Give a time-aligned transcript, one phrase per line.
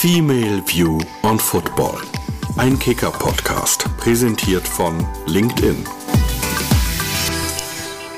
[0.00, 2.00] Female View on Football.
[2.56, 5.76] Ein Kicker-Podcast, präsentiert von LinkedIn.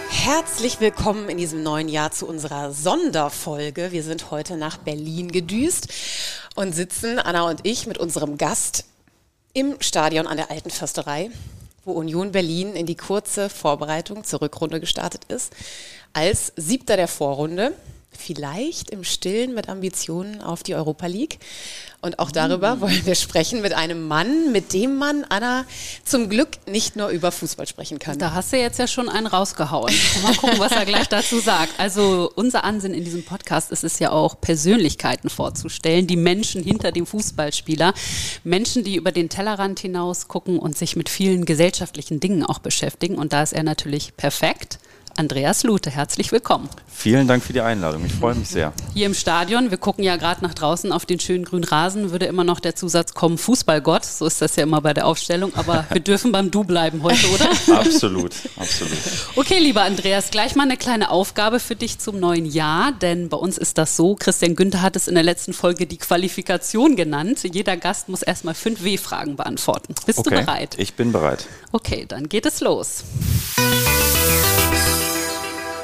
[0.08, 3.90] Herzlich willkommen in diesem neuen Jahr zu unserer Sonderfolge.
[3.90, 5.92] Wir sind heute nach Berlin gedüst
[6.54, 8.84] und sitzen, Anna und ich, mit unserem Gast
[9.52, 11.32] im Stadion an der Alten Försterei,
[11.84, 15.52] wo Union Berlin in die kurze Vorbereitung zur Rückrunde gestartet ist,
[16.12, 17.72] als Siebter der Vorrunde
[18.16, 21.38] vielleicht im Stillen mit Ambitionen auf die Europa League.
[22.04, 25.64] Und auch darüber wollen wir sprechen mit einem Mann, mit dem man, Anna,
[26.04, 28.18] zum Glück nicht nur über Fußball sprechen kann.
[28.18, 29.94] Da hast du jetzt ja schon einen rausgehauen.
[30.24, 31.78] Mal gucken, was er gleich dazu sagt.
[31.78, 36.90] Also unser Ansinn in diesem Podcast ist es ja auch, Persönlichkeiten vorzustellen, die Menschen hinter
[36.90, 37.94] dem Fußballspieler.
[38.42, 43.14] Menschen, die über den Tellerrand hinaus gucken und sich mit vielen gesellschaftlichen Dingen auch beschäftigen.
[43.14, 44.80] Und da ist er natürlich perfekt.
[45.16, 46.68] Andreas Lute, herzlich willkommen.
[46.86, 48.04] Vielen Dank für die Einladung.
[48.06, 48.72] Ich freue mich sehr.
[48.94, 52.26] Hier im Stadion, wir gucken ja gerade nach draußen auf den schönen grünen Rasen, würde
[52.26, 54.04] immer noch der Zusatz kommen, Fußballgott.
[54.04, 55.54] So ist das ja immer bei der Aufstellung.
[55.54, 57.50] Aber wir dürfen beim Du bleiben heute, oder?
[57.78, 58.98] Absolut, absolut.
[59.36, 62.92] Okay, lieber Andreas, gleich mal eine kleine Aufgabe für dich zum neuen Jahr.
[62.92, 65.98] Denn bei uns ist das so, Christian Günther hat es in der letzten Folge die
[65.98, 67.40] Qualifikation genannt.
[67.42, 69.94] Jeder Gast muss erstmal fünf W-Fragen beantworten.
[70.06, 70.74] Bist okay, du bereit?
[70.78, 71.46] Ich bin bereit.
[71.72, 73.04] Okay, dann geht es los.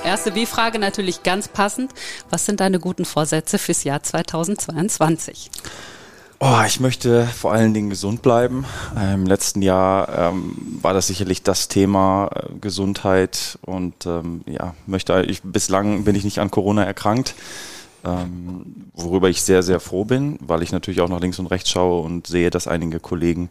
[0.09, 1.93] Erste W-Frage natürlich ganz passend.
[2.31, 5.51] Was sind deine guten Vorsätze fürs Jahr 2022?
[6.41, 8.65] Oh, ich möchte vor allen Dingen gesund bleiben.
[8.97, 15.27] Im letzten Jahr ähm, war das sicherlich das Thema äh, Gesundheit und ähm, ja, möchte
[15.29, 17.35] ich bislang bin ich nicht an Corona erkrankt
[18.05, 21.71] ähm, worüber ich sehr, sehr froh bin, weil ich natürlich auch nach links und rechts
[21.71, 23.51] schaue und sehe, dass einige Kollegen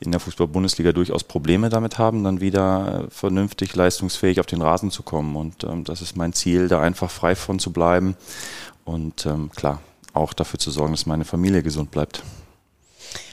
[0.00, 4.90] in der Fußball-Bundesliga durchaus Probleme damit haben, dann wieder äh, vernünftig leistungsfähig auf den Rasen
[4.90, 5.36] zu kommen.
[5.36, 8.16] Und ähm, das ist mein Ziel, da einfach frei von zu bleiben
[8.84, 9.80] und ähm, klar,
[10.12, 12.22] auch dafür zu sorgen, dass meine Familie gesund bleibt.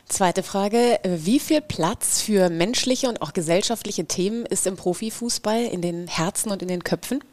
[0.10, 5.82] Zweite Frage, wie viel Platz für menschliche und auch gesellschaftliche Themen ist im Profifußball in
[5.82, 7.24] den Herzen und in den Köpfen?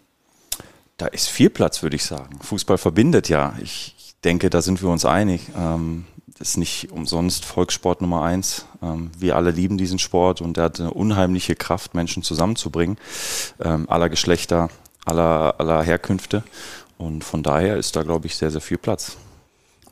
[1.01, 2.39] Da ist viel Platz, würde ich sagen.
[2.43, 3.55] Fußball verbindet ja.
[3.63, 5.41] Ich denke, da sind wir uns einig.
[5.57, 6.05] Ähm,
[6.39, 8.67] das ist nicht umsonst Volkssport Nummer eins.
[8.83, 12.99] Ähm, wir alle lieben diesen Sport und er hat eine unheimliche Kraft, Menschen zusammenzubringen,
[13.61, 14.69] ähm, aller Geschlechter,
[15.07, 16.45] aller, aller Herkünfte.
[16.99, 19.17] Und von daher ist da, glaube ich, sehr, sehr viel Platz.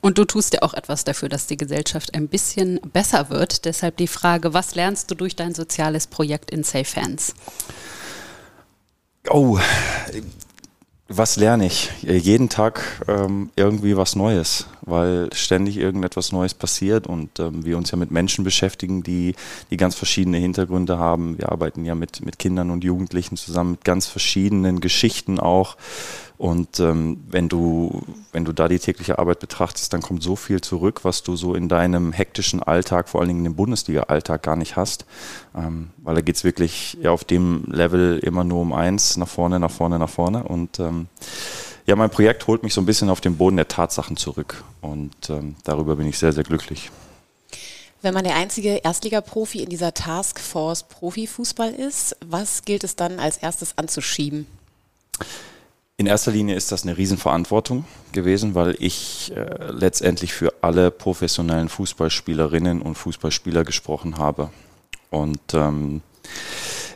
[0.03, 3.65] Und du tust ja auch etwas dafür, dass die Gesellschaft ein bisschen besser wird.
[3.65, 7.35] Deshalb die Frage, was lernst du durch dein soziales Projekt in Safe Hands?
[9.31, 9.59] Oh,
[11.09, 11.91] was lerne ich?
[12.03, 17.91] Jeden Tag ähm, irgendwie was Neues, weil ständig irgendetwas Neues passiert und ähm, wir uns
[17.91, 19.35] ja mit Menschen beschäftigen, die,
[19.71, 21.39] die ganz verschiedene Hintergründe haben.
[21.39, 25.77] Wir arbeiten ja mit, mit Kindern und Jugendlichen zusammen, mit ganz verschiedenen Geschichten auch.
[26.39, 30.61] Und ähm, wenn du, wenn du da die tägliche Arbeit betrachtest, dann kommt so viel
[30.61, 34.77] zurück, was du so in deinem hektischen Alltag, vor allen Dingen im Bundesliga-Alltag, gar nicht
[34.77, 35.05] hast.
[35.57, 39.59] Ähm, weil da geht's wirklich ja auf dem Level immer nur um eins, nach vorne,
[39.59, 40.45] nach vorne, nach vorne.
[40.45, 41.09] Und ähm,
[41.87, 44.63] ja, mein Projekt holt mich so ein bisschen auf den Boden der Tatsachen zurück.
[44.81, 46.93] Und ähm, darüber bin ich sehr, sehr glücklich.
[48.01, 53.39] Wenn man der einzige Erstligaprofi in dieser Taskforce Profifußball ist, was gilt es dann als
[53.39, 54.47] erstes anzuschieben?
[56.01, 61.69] In erster Linie ist das eine Riesenverantwortung gewesen, weil ich äh, letztendlich für alle professionellen
[61.69, 64.51] Fußballspielerinnen und Fußballspieler gesprochen habe.
[65.11, 66.03] Und ähm,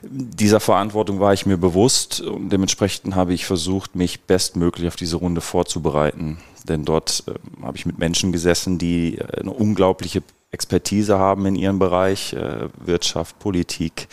[0.05, 5.17] dieser Verantwortung war ich mir bewusst und dementsprechend habe ich versucht, mich bestmöglich auf diese
[5.17, 6.39] Runde vorzubereiten.
[6.69, 11.57] Denn dort äh, habe ich mit Menschen gesessen, die äh, eine unglaubliche Expertise haben in
[11.57, 14.07] ihrem Bereich, äh, Wirtschaft, Politik,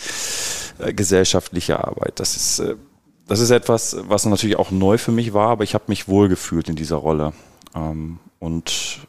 [0.79, 2.19] äh, gesellschaftliche Arbeit.
[2.19, 2.75] Das ist äh,
[3.29, 6.27] das ist etwas, was natürlich auch neu für mich war, aber ich habe mich wohl
[6.27, 7.33] gefühlt in dieser Rolle
[7.75, 8.99] ähm, und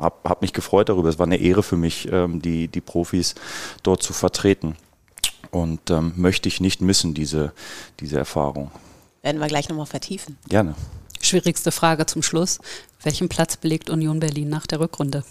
[0.00, 1.08] habe hab mich gefreut darüber.
[1.08, 3.36] Es war eine Ehre für mich, ähm, die, die Profis
[3.84, 4.76] dort zu vertreten.
[5.52, 7.52] Und ähm, möchte ich nicht missen, diese,
[8.00, 8.70] diese Erfahrung.
[9.22, 10.38] Werden wir gleich nochmal vertiefen.
[10.48, 10.74] Gerne.
[11.20, 12.58] Schwierigste Frage zum Schluss.
[13.02, 15.24] Welchen Platz belegt Union Berlin nach der Rückrunde?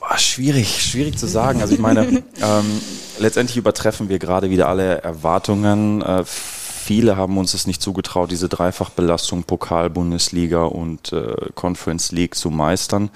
[0.00, 1.60] Boah, schwierig, schwierig zu sagen.
[1.60, 2.06] Also ich meine,
[2.40, 2.80] ähm,
[3.18, 6.00] letztendlich übertreffen wir gerade wieder alle Erwartungen.
[6.00, 6.24] Äh,
[6.86, 12.50] viele haben uns es nicht zugetraut, diese Dreifachbelastung Pokal, Bundesliga und äh, Conference League zu
[12.50, 13.10] meistern.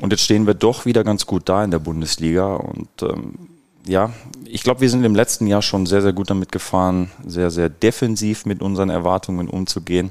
[0.00, 2.56] Und jetzt stehen wir doch wieder ganz gut da in der Bundesliga.
[2.56, 3.48] Und ähm,
[3.86, 4.12] ja,
[4.44, 7.68] ich glaube, wir sind im letzten Jahr schon sehr, sehr gut damit gefahren, sehr, sehr
[7.68, 10.10] defensiv mit unseren Erwartungen umzugehen.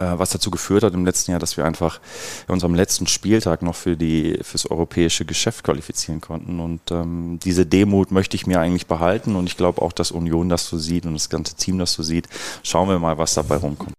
[0.00, 2.00] Äh, was dazu geführt hat im letzten Jahr, dass wir einfach
[2.48, 6.58] in unserem letzten Spieltag noch für die fürs europäische Geschäft qualifizieren konnten.
[6.58, 10.48] Und ähm, diese Demut möchte ich mir eigentlich behalten und ich glaube auch, dass Union
[10.48, 12.28] das so sieht und das ganze Team das so sieht.
[12.62, 13.92] Schauen wir mal, was dabei rumkommt.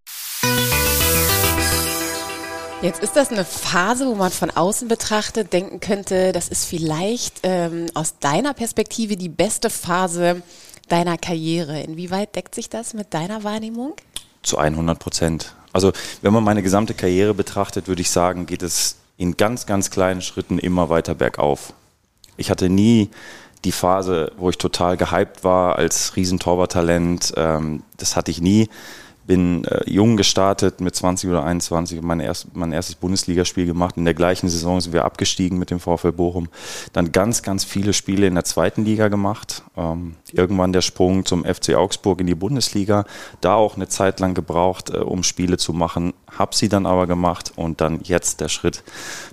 [2.82, 7.42] Jetzt ist das eine Phase, wo man von außen betrachtet denken könnte, das ist vielleicht
[7.44, 10.42] ähm, aus deiner Perspektive die beste Phase
[10.90, 11.80] deiner Karriere.
[11.82, 13.94] Inwieweit deckt sich das mit deiner Wahrnehmung?
[14.42, 15.54] Zu 100 Prozent.
[15.74, 15.92] Also
[16.22, 20.22] wenn man meine gesamte Karriere betrachtet, würde ich sagen, geht es in ganz, ganz kleinen
[20.22, 21.74] Schritten immer weiter bergauf.
[22.38, 23.10] Ich hatte nie
[23.64, 27.34] die Phase, wo ich total gehypt war als Riesentorwarttalent.
[27.38, 28.70] Ähm, das hatte ich nie
[29.32, 33.96] bin äh, jung gestartet mit 20 oder 21, mein, erst, mein erstes Bundesligaspiel gemacht.
[33.96, 36.50] In der gleichen Saison sind wir abgestiegen mit dem VfL Bochum.
[36.92, 39.64] Dann ganz, ganz viele Spiele in der zweiten Liga gemacht.
[39.78, 43.06] Ähm, irgendwann der Sprung zum FC Augsburg in die Bundesliga.
[43.40, 46.14] Da auch eine Zeit lang gebraucht, äh, um Spiele zu machen.
[46.38, 48.84] Hab sie dann aber gemacht und dann jetzt der Schritt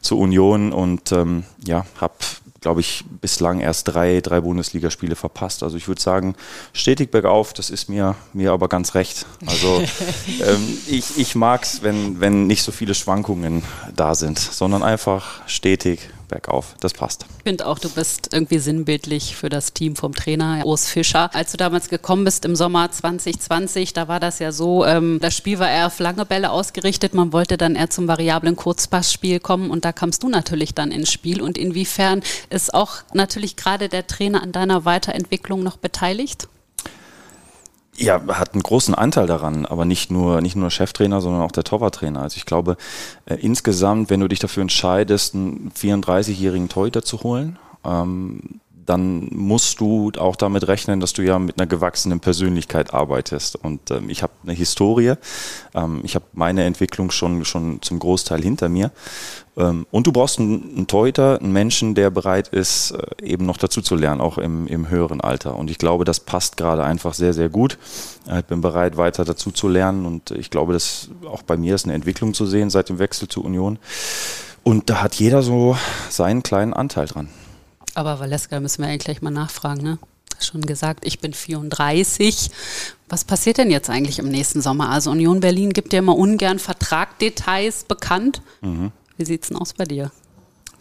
[0.00, 2.14] zur Union und ähm, ja, hab
[2.60, 5.62] glaube ich, bislang erst drei, drei Bundesligaspiele verpasst.
[5.62, 6.34] Also ich würde sagen,
[6.72, 9.26] stetig bergauf, das ist mir, mir aber ganz recht.
[9.46, 9.82] Also
[10.40, 13.62] ähm, ich, ich mag es, wenn, wenn nicht so viele Schwankungen
[13.94, 16.76] da sind, sondern einfach stetig bergauf.
[16.80, 17.26] Das passt.
[17.38, 21.34] Ich finde auch, du bist irgendwie sinnbildlich für das Team vom Trainer Urs Fischer.
[21.34, 25.36] Als du damals gekommen bist im Sommer 2020, da war das ja so, ähm, das
[25.36, 27.14] Spiel war eher auf lange Bälle ausgerichtet.
[27.14, 31.10] Man wollte dann eher zum variablen Kurzpassspiel kommen und da kamst du natürlich dann ins
[31.10, 31.42] Spiel.
[31.42, 36.48] Und inwiefern ist auch natürlich gerade der Trainer an deiner Weiterentwicklung noch beteiligt?
[38.00, 41.64] Ja, hat einen großen Anteil daran, aber nicht nur, nicht nur Cheftrainer, sondern auch der
[41.64, 42.22] Torwarttrainer.
[42.22, 42.76] Also ich glaube,
[43.26, 49.80] äh, insgesamt, wenn du dich dafür entscheidest, einen 34-jährigen Torhüter zu holen, ähm, dann musst
[49.80, 53.56] du auch damit rechnen, dass du ja mit einer gewachsenen Persönlichkeit arbeitest.
[53.56, 55.14] Und ähm, ich habe eine Historie,
[55.74, 58.90] ähm, ich habe meine Entwicklung schon, schon zum Großteil hinter mir.
[59.58, 63.82] Ähm, und du brauchst einen, Torhüter, einen Menschen, der bereit ist, äh, eben noch dazu
[63.82, 65.56] zu lernen, auch im, im höheren Alter.
[65.56, 67.76] Und ich glaube, das passt gerade einfach sehr, sehr gut.
[68.38, 70.06] Ich bin bereit, weiter dazu zu lernen.
[70.06, 73.28] Und ich glaube, dass auch bei mir ist eine Entwicklung zu sehen seit dem Wechsel
[73.28, 73.78] zur Union.
[74.62, 75.76] Und da hat jeder so
[76.08, 77.28] seinen kleinen Anteil dran.
[77.98, 79.98] Aber Valeska müssen wir eigentlich gleich mal nachfragen, ne?
[80.38, 82.48] Schon gesagt, ich bin 34.
[83.08, 84.90] Was passiert denn jetzt eigentlich im nächsten Sommer?
[84.90, 88.40] Also Union Berlin gibt ja immer ungern Vertragdetails bekannt.
[88.60, 88.92] Mhm.
[89.16, 90.12] Wie sieht es denn aus bei dir?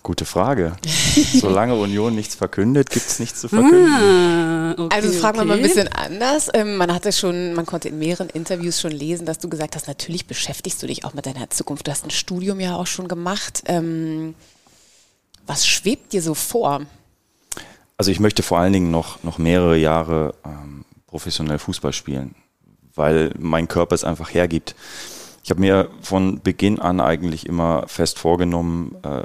[0.03, 0.75] Gute Frage.
[1.33, 3.91] Solange Union nichts verkündet, gibt es nichts zu verkünden.
[3.91, 5.47] Ah, okay, also fragen okay.
[5.47, 6.49] wir mal ein bisschen anders.
[6.53, 9.87] Ähm, man hatte schon, man konnte in mehreren Interviews schon lesen, dass du gesagt hast,
[9.87, 11.87] natürlich beschäftigst du dich auch mit deiner Zukunft.
[11.87, 13.63] Du hast ein Studium ja auch schon gemacht.
[13.65, 14.35] Ähm,
[15.47, 16.85] was schwebt dir so vor?
[17.97, 22.35] Also ich möchte vor allen Dingen noch, noch mehrere Jahre ähm, professionell Fußball spielen,
[22.93, 24.75] weil mein Körper es einfach hergibt.
[25.43, 29.23] Ich habe mir von Beginn an eigentlich immer fest vorgenommen, äh,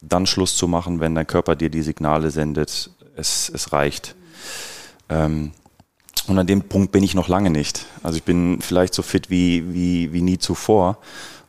[0.00, 4.14] dann Schluss zu machen, wenn dein Körper dir die Signale sendet, es, es reicht.
[5.10, 5.52] Ähm,
[6.28, 7.84] und an dem Punkt bin ich noch lange nicht.
[8.02, 10.96] Also ich bin vielleicht so fit wie, wie, wie nie zuvor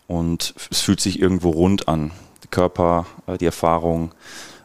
[0.08, 2.12] und es fühlt sich irgendwo rund an.
[2.44, 4.14] Der Körper, äh, die Erfahrung,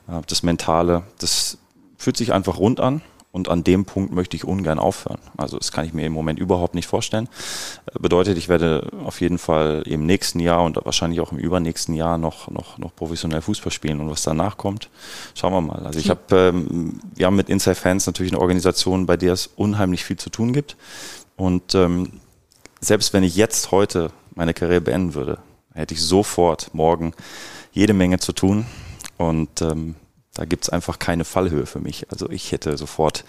[0.08, 1.58] äh, das Mentale, das
[1.98, 5.18] fühlt sich einfach rund an und an dem Punkt möchte ich ungern aufhören.
[5.36, 7.28] Also das kann ich mir im Moment überhaupt nicht vorstellen.
[7.86, 11.94] Äh, bedeutet, ich werde auf jeden Fall im nächsten Jahr und wahrscheinlich auch im übernächsten
[11.94, 14.88] Jahr noch, noch, noch professionell Fußball spielen und was danach kommt,
[15.34, 15.84] schauen wir mal.
[15.84, 19.46] Also ich habe, ähm, wir haben mit Inside Fans natürlich eine Organisation, bei der es
[19.46, 20.76] unheimlich viel zu tun gibt.
[21.36, 22.20] Und ähm,
[22.80, 25.38] selbst wenn ich jetzt heute meine Karriere beenden würde,
[25.74, 27.12] hätte ich sofort morgen
[27.72, 28.66] jede Menge zu tun.
[29.16, 29.96] Und ähm,
[30.38, 32.06] da gibt es einfach keine Fallhöhe für mich.
[32.12, 33.24] Also ich hätte sofort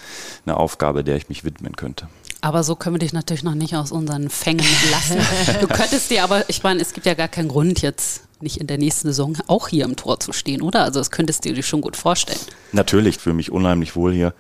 [0.46, 2.08] eine Aufgabe, der ich mich widmen könnte.
[2.42, 5.18] Aber so können wir dich natürlich noch nicht aus unseren Fängen lassen.
[5.60, 8.68] Du könntest dir aber, ich meine, es gibt ja gar keinen Grund jetzt nicht in
[8.68, 10.84] der nächsten Saison auch hier im Tor zu stehen, oder?
[10.84, 12.40] Also das könntest du dir schon gut vorstellen.
[12.74, 14.36] Natürlich, fühle mich unheimlich wohl hier.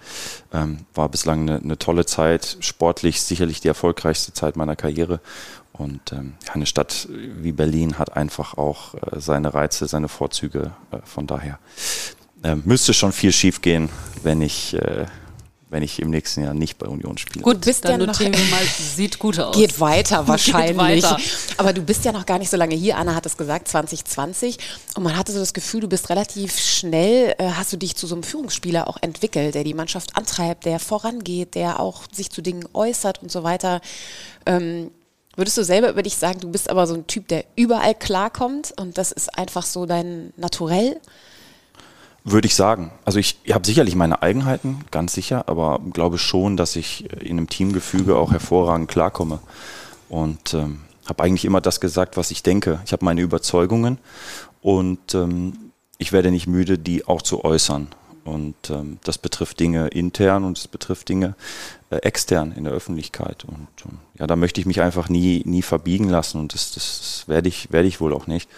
[0.53, 5.21] Ähm, war bislang eine, eine, tolle Zeit, sportlich sicherlich die erfolgreichste Zeit meiner Karriere.
[5.73, 10.71] Und ähm, eine Stadt wie Berlin hat einfach auch äh, seine Reize, seine Vorzüge.
[10.91, 11.57] Äh, von daher
[12.43, 13.89] äh, müsste schon viel schief gehen,
[14.23, 15.05] wenn ich, äh,
[15.69, 17.43] wenn ich im nächsten Jahr nicht bei Union spiele.
[17.43, 19.55] Gut, bist dann ja notieren wir mal, sieht gut aus.
[19.55, 21.03] Geht weiter wahrscheinlich.
[21.03, 21.17] Geht weiter.
[21.57, 22.97] Aber du bist ja noch gar nicht so lange hier.
[22.97, 24.57] Anna hat es gesagt, 2020.
[24.95, 28.07] Und man hatte so das Gefühl, du bist relativ schnell, äh, hast du dich zu
[28.07, 32.41] so einem Führungsspieler auch entwickelt, der die Mannschaft antreibt, der vorangeht, der auch sich zu
[32.41, 33.81] Dingen äußert und so weiter.
[34.45, 34.91] Ähm,
[35.35, 38.73] Würdest du selber über dich sagen, du bist aber so ein Typ, der überall klarkommt
[38.77, 40.99] und das ist einfach so dein Naturell?
[42.31, 42.91] Würde ich sagen.
[43.05, 47.49] Also ich habe sicherlich meine Eigenheiten, ganz sicher, aber glaube schon, dass ich in einem
[47.49, 49.39] Teamgefüge auch hervorragend klarkomme.
[50.09, 52.81] Und ähm, habe eigentlich immer das gesagt, was ich denke.
[52.85, 53.97] Ich habe meine Überzeugungen
[54.61, 57.87] und ähm, ich werde nicht müde, die auch zu äußern.
[58.29, 61.35] Und ähm, das betrifft Dinge intern und es betrifft Dinge
[61.89, 63.43] äh, extern in der Öffentlichkeit.
[63.45, 67.23] Und ähm, ja, da möchte ich mich einfach nie, nie verbiegen lassen und das, das
[67.27, 68.49] werde ich, werde ich wohl auch nicht.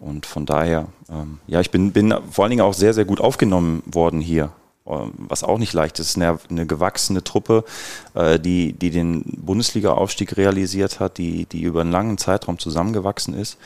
[0.00, 3.20] Und von daher, ähm, ja, ich bin, bin vor allen Dingen auch sehr, sehr gut
[3.20, 4.50] aufgenommen worden hier
[4.86, 6.16] ähm, was auch nicht leicht ist.
[6.16, 7.64] Eine, eine gewachsene Truppe,
[8.14, 13.58] äh, die, die den Bundesliga-Aufstieg realisiert hat, die, die über einen langen Zeitraum zusammengewachsen ist.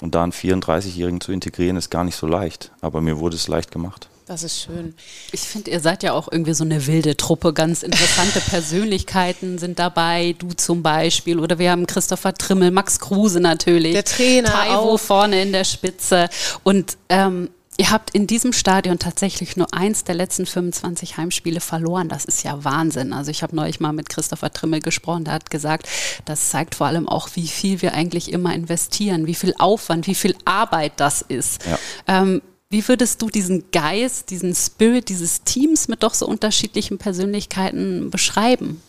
[0.00, 2.70] Und da einen 34-Jährigen zu integrieren, ist gar nicht so leicht.
[2.80, 4.08] Aber mir wurde es leicht gemacht.
[4.28, 4.94] Das ist schön.
[5.32, 7.54] Ich finde, ihr seid ja auch irgendwie so eine wilde Truppe.
[7.54, 10.36] Ganz interessante Persönlichkeiten sind dabei.
[10.38, 11.40] Du zum Beispiel.
[11.40, 13.94] Oder wir haben Christopher Trimmel, Max Kruse natürlich.
[13.94, 14.50] Der Trainer.
[14.50, 15.00] Taiwo auch.
[15.00, 16.28] vorne in der Spitze.
[16.62, 17.48] Und ähm,
[17.80, 22.08] Ihr habt in diesem Stadion tatsächlich nur eins der letzten 25 Heimspiele verloren.
[22.08, 23.12] Das ist ja Wahnsinn.
[23.12, 25.88] Also ich habe neulich mal mit Christopher Trimmel gesprochen, der hat gesagt,
[26.24, 30.16] das zeigt vor allem auch, wie viel wir eigentlich immer investieren, wie viel Aufwand, wie
[30.16, 31.66] viel Arbeit das ist.
[31.66, 31.78] Ja.
[32.08, 38.10] Ähm, wie würdest du diesen Geist, diesen Spirit dieses Teams mit doch so unterschiedlichen Persönlichkeiten
[38.10, 38.82] beschreiben?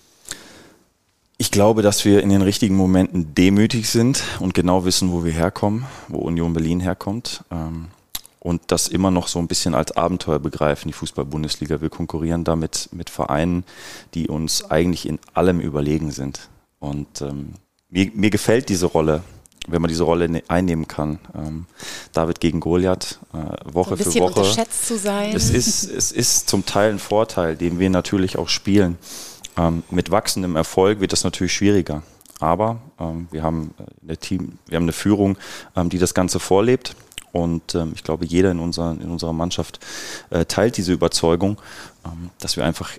[1.38, 5.32] Ich glaube, dass wir in den richtigen Momenten demütig sind und genau wissen, wo wir
[5.32, 7.46] herkommen, wo Union Berlin herkommt.
[7.50, 7.88] Ähm,
[8.42, 11.82] und das immer noch so ein bisschen als Abenteuer begreifen, die Fußball-Bundesliga.
[11.82, 13.64] Wir konkurrieren damit mit Vereinen,
[14.14, 16.50] die uns eigentlich in allem überlegen sind.
[16.80, 17.54] Und ähm,
[17.90, 19.24] mir, mir gefällt diese Rolle,
[19.68, 21.20] wenn man diese Rolle ne-, einnehmen kann.
[21.36, 21.66] Ähm,
[22.14, 24.40] David gegen Goliath, äh, Woche so für Woche.
[24.40, 25.36] Unterschätzt zu sein.
[25.36, 28.98] Es ist, es ist zum Teil ein Vorteil, den wir natürlich auch spielen.
[29.58, 32.04] Ähm, mit wachsendem Erfolg wird das natürlich schwieriger.
[32.40, 35.38] Aber ähm, wir haben eine Team, wir haben eine Führung,
[35.76, 36.96] ähm, die das Ganze vorlebt
[37.32, 39.80] und ähm, ich glaube, jeder in, unserer, in unserer Mannschaft
[40.30, 41.62] äh, teilt diese Überzeugung,
[42.06, 42.92] ähm, dass wir einfach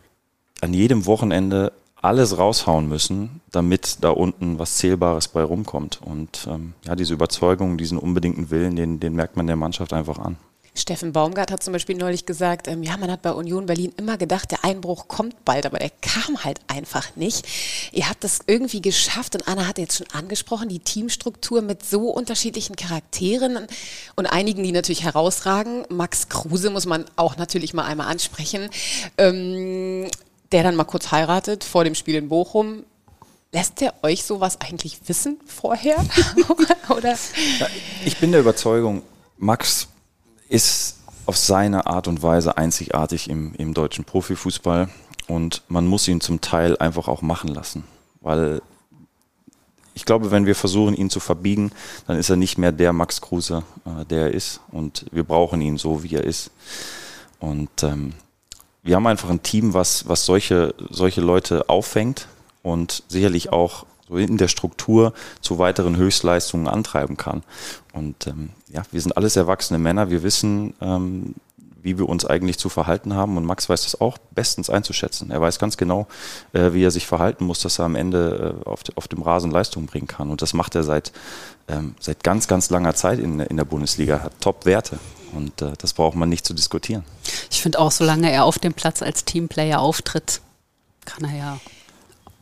[0.61, 6.00] an jedem Wochenende alles raushauen müssen, damit da unten was Zählbares bei rumkommt.
[6.02, 10.19] Und ähm, ja, diese Überzeugung, diesen unbedingten Willen, den, den merkt man der Mannschaft einfach
[10.19, 10.37] an.
[10.75, 14.16] Steffen Baumgart hat zum Beispiel neulich gesagt, ähm, ja, man hat bei Union Berlin immer
[14.16, 17.45] gedacht, der Einbruch kommt bald, aber der kam halt einfach nicht.
[17.92, 22.11] Ihr habt das irgendwie geschafft und Anna hat jetzt schon angesprochen, die Teamstruktur mit so
[22.11, 23.66] unterschiedlichen Charakteren
[24.14, 25.85] und einigen, die natürlich herausragen.
[25.88, 28.71] Max Kruse muss man auch natürlich mal einmal ansprechen,
[29.19, 30.09] ähm,
[30.52, 32.85] der dann mal kurz heiratet vor dem Spiel in Bochum.
[33.52, 35.97] Lässt der euch sowas eigentlich wissen vorher?
[36.88, 37.16] Oder?
[38.04, 39.02] Ich bin der Überzeugung,
[39.38, 39.88] Max
[40.49, 44.88] ist auf seine Art und Weise einzigartig im, im deutschen Profifußball
[45.26, 47.85] und man muss ihn zum Teil einfach auch machen lassen,
[48.21, 48.62] weil
[49.95, 51.73] ich glaube, wenn wir versuchen, ihn zu verbiegen,
[52.07, 55.61] dann ist er nicht mehr der Max Kruse, äh, der er ist und wir brauchen
[55.61, 56.50] ihn so, wie er ist.
[57.38, 58.12] Und ähm,
[58.83, 62.29] wir haben einfach ein Team, was, was solche, solche Leute auffängt
[62.63, 67.43] und sicherlich auch so in der Struktur zu weiteren Höchstleistungen antreiben kann.
[67.93, 70.11] Und ähm, ja, wir sind alles erwachsene Männer.
[70.11, 71.35] Wir wissen, ähm,
[71.83, 73.37] wie wir uns eigentlich zu verhalten haben.
[73.37, 75.31] Und Max weiß das auch bestens einzuschätzen.
[75.31, 76.07] Er weiß ganz genau,
[76.53, 79.51] äh, wie er sich verhalten muss, dass er am Ende äh, auf, auf, dem Rasen
[79.51, 80.31] Leistung bringen kann.
[80.31, 81.13] Und das macht er seit,
[81.69, 84.21] ähm, seit ganz, ganz langer Zeit in, in der Bundesliga.
[84.23, 84.99] Hat Top-Werte.
[85.33, 87.05] Und äh, das braucht man nicht zu diskutieren.
[87.51, 90.41] Ich finde auch, solange er auf dem Platz als Teamplayer auftritt,
[91.05, 91.61] kann er ja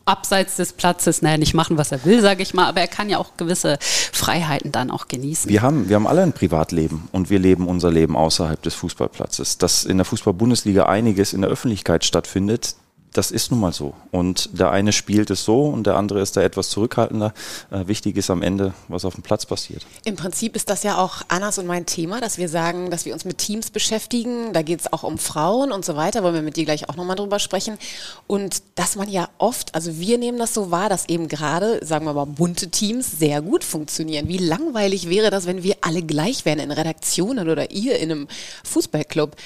[0.09, 3.09] abseits des Platzes, naja, nicht machen, was er will, sage ich mal, aber er kann
[3.09, 5.51] ja auch gewisse Freiheiten dann auch genießen.
[5.51, 9.59] Wir haben, wir haben alle ein Privatleben und wir leben unser Leben außerhalb des Fußballplatzes.
[9.59, 12.75] Dass in der Fußball-Bundesliga einiges in der Öffentlichkeit stattfindet,
[13.13, 13.95] das ist nun mal so.
[14.11, 17.33] Und der eine spielt es so und der andere ist da etwas zurückhaltender.
[17.71, 19.87] Äh, wichtig ist am Ende, was auf dem Platz passiert.
[20.05, 23.15] Im Prinzip ist das ja auch Annas und mein Thema, dass wir sagen, dass wir
[23.15, 24.53] uns mit Teams beschäftigen.
[24.53, 26.97] Da geht es auch um Frauen und so weiter, wollen wir mit dir gleich auch
[26.97, 27.79] nochmal drüber sprechen.
[28.27, 32.05] Und dass man ja oft, also wir nehmen das so wahr, dass eben gerade, sagen
[32.05, 34.29] wir mal, bunte Teams sehr gut funktionieren.
[34.29, 38.29] Wie langweilig wäre das, wenn wir alle gleich wären in Redaktionen oder ihr in einem
[38.65, 39.37] Fußballclub?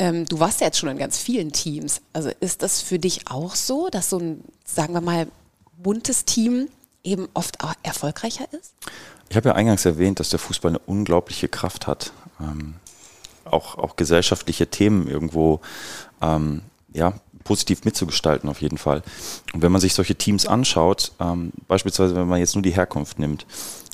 [0.00, 2.00] Ähm, du warst ja jetzt schon in ganz vielen Teams.
[2.14, 5.26] Also ist das für dich auch so, dass so ein, sagen wir mal,
[5.76, 6.68] buntes Team
[7.04, 8.72] eben oft auch erfolgreicher ist?
[9.28, 12.76] Ich habe ja eingangs erwähnt, dass der Fußball eine unglaubliche Kraft hat, ähm,
[13.44, 15.60] auch, auch gesellschaftliche Themen irgendwo
[16.22, 16.62] ähm,
[16.94, 17.12] ja,
[17.44, 19.02] positiv mitzugestalten auf jeden Fall.
[19.52, 23.18] Und wenn man sich solche Teams anschaut, ähm, beispielsweise wenn man jetzt nur die Herkunft
[23.18, 23.44] nimmt,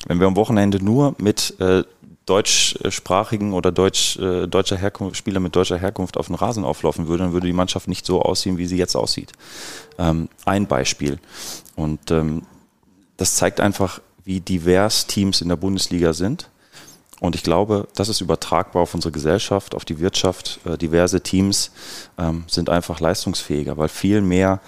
[0.05, 1.83] wenn wir am Wochenende nur mit äh,
[2.27, 7.23] deutschsprachigen oder deutsch, äh, deutscher Herkunft, Spieler mit deutscher Herkunft auf den Rasen auflaufen würde,
[7.23, 9.31] dann würde die Mannschaft nicht so aussehen, wie sie jetzt aussieht.
[9.97, 11.19] Ähm, ein Beispiel.
[11.75, 12.43] Und ähm,
[13.15, 16.49] das zeigt einfach, wie divers Teams in der Bundesliga sind.
[17.19, 20.59] Und ich glaube, das ist übertragbar auf unsere Gesellschaft, auf die Wirtschaft.
[20.65, 21.71] Äh, diverse Teams
[22.17, 24.59] ähm, sind einfach leistungsfähiger, weil viel mehr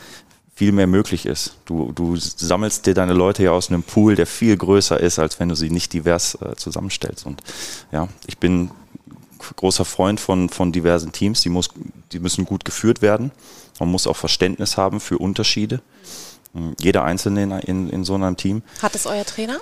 [0.59, 1.53] viel mehr möglich ist.
[1.63, 5.39] Du, du sammelst dir deine Leute ja aus einem Pool, der viel größer ist, als
[5.39, 7.25] wenn du sie nicht divers äh, zusammenstellst.
[7.25, 7.41] Und
[7.93, 8.69] ja, ich bin
[9.55, 11.39] großer Freund von, von diversen Teams.
[11.43, 11.69] Die, muss,
[12.11, 13.31] die müssen gut geführt werden.
[13.79, 15.81] Man muss auch Verständnis haben für Unterschiede.
[16.77, 18.61] Jeder Einzelne in, in so einem Team.
[18.81, 19.61] Hat es euer Trainer?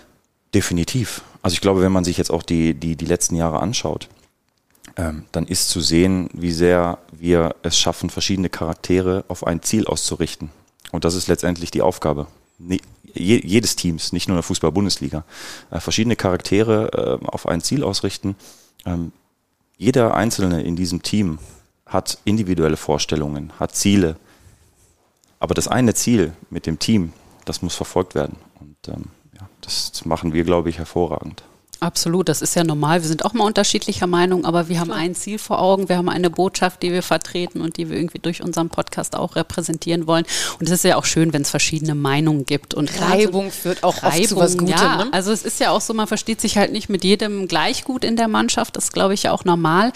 [0.56, 1.22] Definitiv.
[1.44, 4.10] Also ich glaube, wenn man sich jetzt auch die, die, die letzten Jahre anschaut,
[4.96, 9.86] ähm, dann ist zu sehen, wie sehr wir es schaffen, verschiedene Charaktere auf ein Ziel
[9.86, 10.50] auszurichten.
[10.92, 12.28] Und das ist letztendlich die Aufgabe
[13.14, 15.24] jedes Teams, nicht nur in der Fußball-Bundesliga.
[15.72, 18.36] Äh, verschiedene Charaktere äh, auf ein Ziel ausrichten.
[18.86, 19.12] Ähm,
[19.78, 21.40] jeder Einzelne in diesem Team
[21.86, 24.18] hat individuelle Vorstellungen, hat Ziele.
[25.40, 27.14] Aber das eine Ziel mit dem Team,
[27.46, 28.38] das muss verfolgt werden.
[28.60, 29.06] Und ähm,
[29.40, 31.44] ja, das machen wir, glaube ich, hervorragend.
[31.80, 33.02] Absolut, das ist ja normal.
[33.04, 35.00] Wir sind auch mal unterschiedlicher Meinung, aber wir haben Klar.
[35.00, 38.18] ein Ziel vor Augen, wir haben eine Botschaft, die wir vertreten und die wir irgendwie
[38.18, 40.26] durch unseren Podcast auch repräsentieren wollen.
[40.60, 42.74] Und es ist ja auch schön, wenn es verschiedene Meinungen gibt.
[42.74, 44.76] Und Reibung führt auch Reibung, oft zu was Gutem.
[44.76, 45.08] Ja, ne?
[45.12, 48.04] also es ist ja auch so, man versteht sich halt nicht mit jedem gleich gut
[48.04, 48.76] in der Mannschaft.
[48.76, 49.94] Das glaube ich ja auch normal.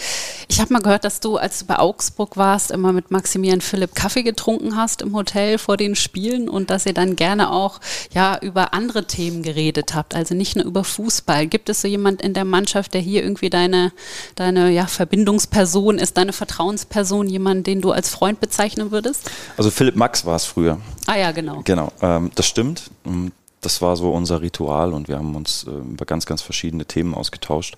[0.48, 3.96] Ich habe mal gehört, dass du, als du bei Augsburg warst, immer mit Maximilian Philipp
[3.96, 7.80] Kaffee getrunken hast im Hotel vor den Spielen und dass ihr dann gerne auch
[8.14, 11.46] ja über andere Themen geredet habt, also nicht nur über Fußball.
[11.48, 13.92] Gibt es so jemand in der Mannschaft, der hier irgendwie deine,
[14.34, 19.30] deine ja, Verbindungsperson ist, deine Vertrauensperson, jemand, den du als Freund bezeichnen würdest?
[19.56, 20.78] Also Philipp Max war es früher.
[21.06, 21.62] Ah ja, genau.
[21.64, 22.90] Genau, ähm, das stimmt.
[23.06, 26.84] Ähm, das war so unser Ritual und wir haben uns äh, über ganz, ganz verschiedene
[26.84, 27.76] Themen ausgetauscht.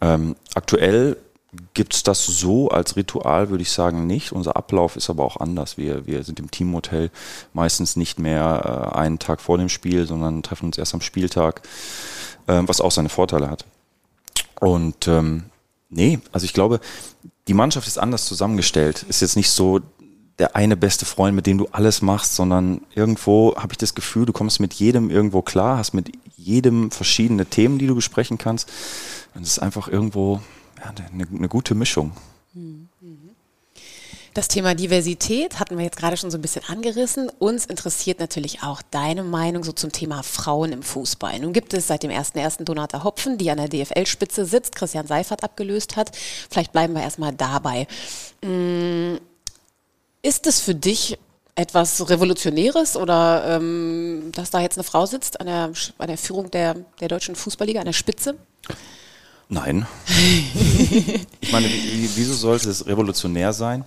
[0.00, 1.16] Ähm, aktuell
[1.74, 4.32] gibt es das so als Ritual, würde ich sagen, nicht.
[4.32, 5.76] Unser Ablauf ist aber auch anders.
[5.76, 7.10] Wir, wir sind im Teamhotel
[7.52, 11.62] meistens nicht mehr äh, einen Tag vor dem Spiel, sondern treffen uns erst am Spieltag
[12.46, 13.64] äh, was auch seine Vorteile hat.
[14.60, 15.44] Und ähm,
[15.88, 16.80] nee, also ich glaube,
[17.48, 19.04] die Mannschaft ist anders zusammengestellt.
[19.08, 19.80] Ist jetzt nicht so
[20.38, 24.24] der eine beste Freund, mit dem du alles machst, sondern irgendwo habe ich das Gefühl,
[24.24, 28.70] du kommst mit jedem irgendwo klar, hast mit jedem verschiedene Themen, die du besprechen kannst.
[29.34, 30.40] Und es ist einfach irgendwo
[30.78, 32.12] ja, eine, eine gute Mischung.
[32.54, 32.79] Mhm.
[34.32, 37.30] Das Thema Diversität hatten wir jetzt gerade schon so ein bisschen angerissen.
[37.40, 41.40] Uns interessiert natürlich auch deine Meinung so zum Thema Frauen im Fußball.
[41.40, 42.62] Nun gibt es seit dem 1.1.
[42.62, 46.16] Donata Hopfen, die an der DFL-Spitze sitzt, Christian Seifert abgelöst hat.
[46.48, 47.88] Vielleicht bleiben wir erstmal dabei.
[48.44, 49.16] Mm,
[50.22, 51.18] ist es für dich
[51.56, 56.52] etwas Revolutionäres oder ähm, dass da jetzt eine Frau sitzt an der, an der Führung
[56.52, 58.36] der, der deutschen Fußballliga, an der Spitze?
[59.50, 59.84] Nein.
[61.40, 63.84] ich meine, wieso sollte es revolutionär sein?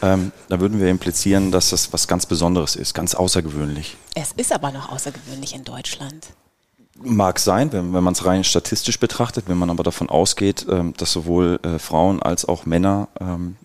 [0.00, 3.96] Ähm, da würden wir implizieren, dass das was ganz Besonderes ist, ganz außergewöhnlich.
[4.14, 6.28] Es ist aber noch außergewöhnlich in Deutschland.
[7.02, 10.94] Mag sein, wenn, wenn man es rein statistisch betrachtet, wenn man aber davon ausgeht, ähm,
[10.96, 13.56] dass sowohl äh, Frauen als auch Männer ähm,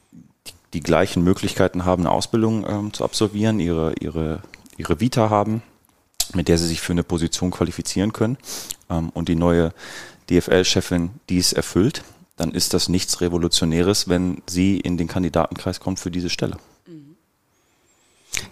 [0.47, 4.41] die, die, gleichen Möglichkeiten haben, eine Ausbildung ähm, zu absolvieren, ihre, ihre,
[4.77, 5.61] ihre Vita haben,
[6.33, 8.37] mit der sie sich für eine Position qualifizieren können
[8.89, 9.71] ähm, und die neue
[10.29, 12.03] DFL-Chefin dies erfüllt,
[12.35, 16.57] dann ist das nichts Revolutionäres, wenn sie in den Kandidatenkreis kommt für diese Stelle.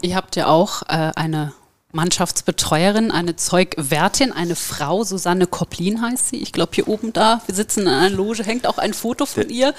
[0.02, 1.54] Ihr habt ja auch äh, eine
[1.92, 6.38] Mannschaftsbetreuerin, eine Zeugwertin, eine Frau, Susanne Koplin heißt sie.
[6.38, 9.44] Ich glaube, hier oben da, wir sitzen in einer Loge, hängt auch ein Foto von
[9.44, 9.74] der, ihr.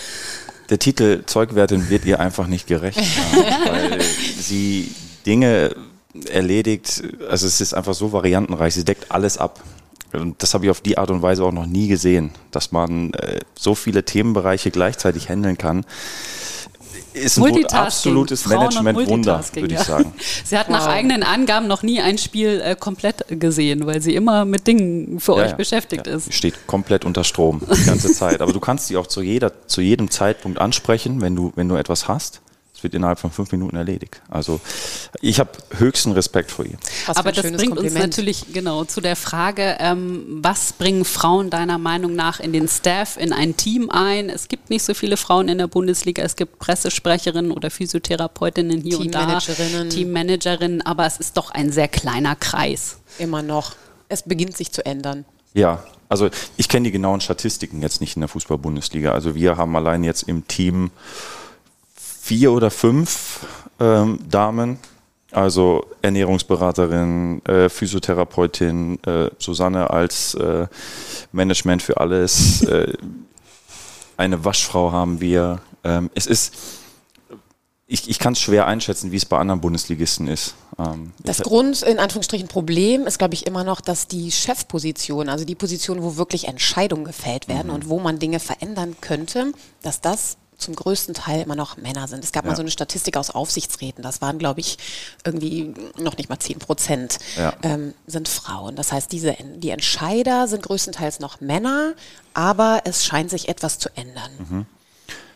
[0.70, 2.98] Der Titel Zeugwertin wird ihr einfach nicht gerecht,
[3.66, 4.94] weil sie
[5.26, 5.76] Dinge
[6.30, 9.62] erledigt, also es ist einfach so variantenreich, sie deckt alles ab.
[10.16, 13.12] Und das habe ich auf die Art und Weise auch noch nie gesehen, dass man
[13.14, 15.84] äh, so viele Themenbereiche gleichzeitig handeln kann.
[17.12, 20.12] Ist ein absolutes Management-Wunder, würde ich sagen.
[20.44, 20.76] Sie hat wow.
[20.76, 25.18] nach eigenen Angaben noch nie ein Spiel äh, komplett gesehen, weil sie immer mit Dingen
[25.18, 25.56] für ja, euch ja.
[25.56, 26.16] beschäftigt ja.
[26.16, 26.32] ist.
[26.34, 28.42] Steht komplett unter Strom die ganze Zeit.
[28.42, 31.76] Aber du kannst sie auch zu, jeder, zu jedem Zeitpunkt ansprechen, wenn du, wenn du
[31.76, 32.42] etwas hast.
[32.86, 34.22] Wird innerhalb von fünf Minuten erledigt.
[34.28, 34.60] Also
[35.20, 36.78] ich habe höchsten Respekt vor ihr.
[37.08, 37.84] Aber das bringt Kompliment.
[37.84, 42.68] uns natürlich genau zu der Frage, ähm, was bringen Frauen deiner Meinung nach in den
[42.68, 44.30] Staff, in ein Team ein?
[44.30, 46.22] Es gibt nicht so viele Frauen in der Bundesliga.
[46.22, 51.88] Es gibt Pressesprecherinnen oder Physiotherapeutinnen hier und da, Teammanagerinnen, aber es ist doch ein sehr
[51.88, 52.98] kleiner Kreis.
[53.18, 53.74] Immer noch.
[54.08, 55.24] Es beginnt sich zu ändern.
[55.54, 59.10] Ja, also ich kenne die genauen Statistiken jetzt nicht in der Fußball-Bundesliga.
[59.10, 60.92] Also wir haben allein jetzt im Team
[62.26, 63.46] vier oder fünf
[63.78, 64.78] ähm, Damen,
[65.30, 70.66] also Ernährungsberaterin, äh, Physiotherapeutin, äh, Susanne als äh,
[71.30, 72.92] Management für alles, äh,
[74.16, 75.60] eine Waschfrau haben wir.
[75.84, 76.54] Ähm, es ist,
[77.86, 80.56] ich, ich kann es schwer einschätzen, wie es bei anderen Bundesligisten ist.
[80.80, 85.44] Ähm, das Grund, in Anführungsstrichen, Problem ist, glaube ich, immer noch, dass die Chefposition, also
[85.44, 87.74] die Position, wo wirklich Entscheidungen gefällt werden mhm.
[87.74, 92.24] und wo man Dinge verändern könnte, dass das zum größten Teil immer noch Männer sind.
[92.24, 92.50] Es gab ja.
[92.50, 94.78] mal so eine Statistik aus Aufsichtsräten, das waren, glaube ich,
[95.24, 97.54] irgendwie noch nicht mal 10 Prozent ja.
[97.62, 98.76] ähm, sind Frauen.
[98.76, 101.94] Das heißt, diese, die Entscheider sind größtenteils noch Männer,
[102.34, 104.30] aber es scheint sich etwas zu ändern.
[104.38, 104.66] Mhm.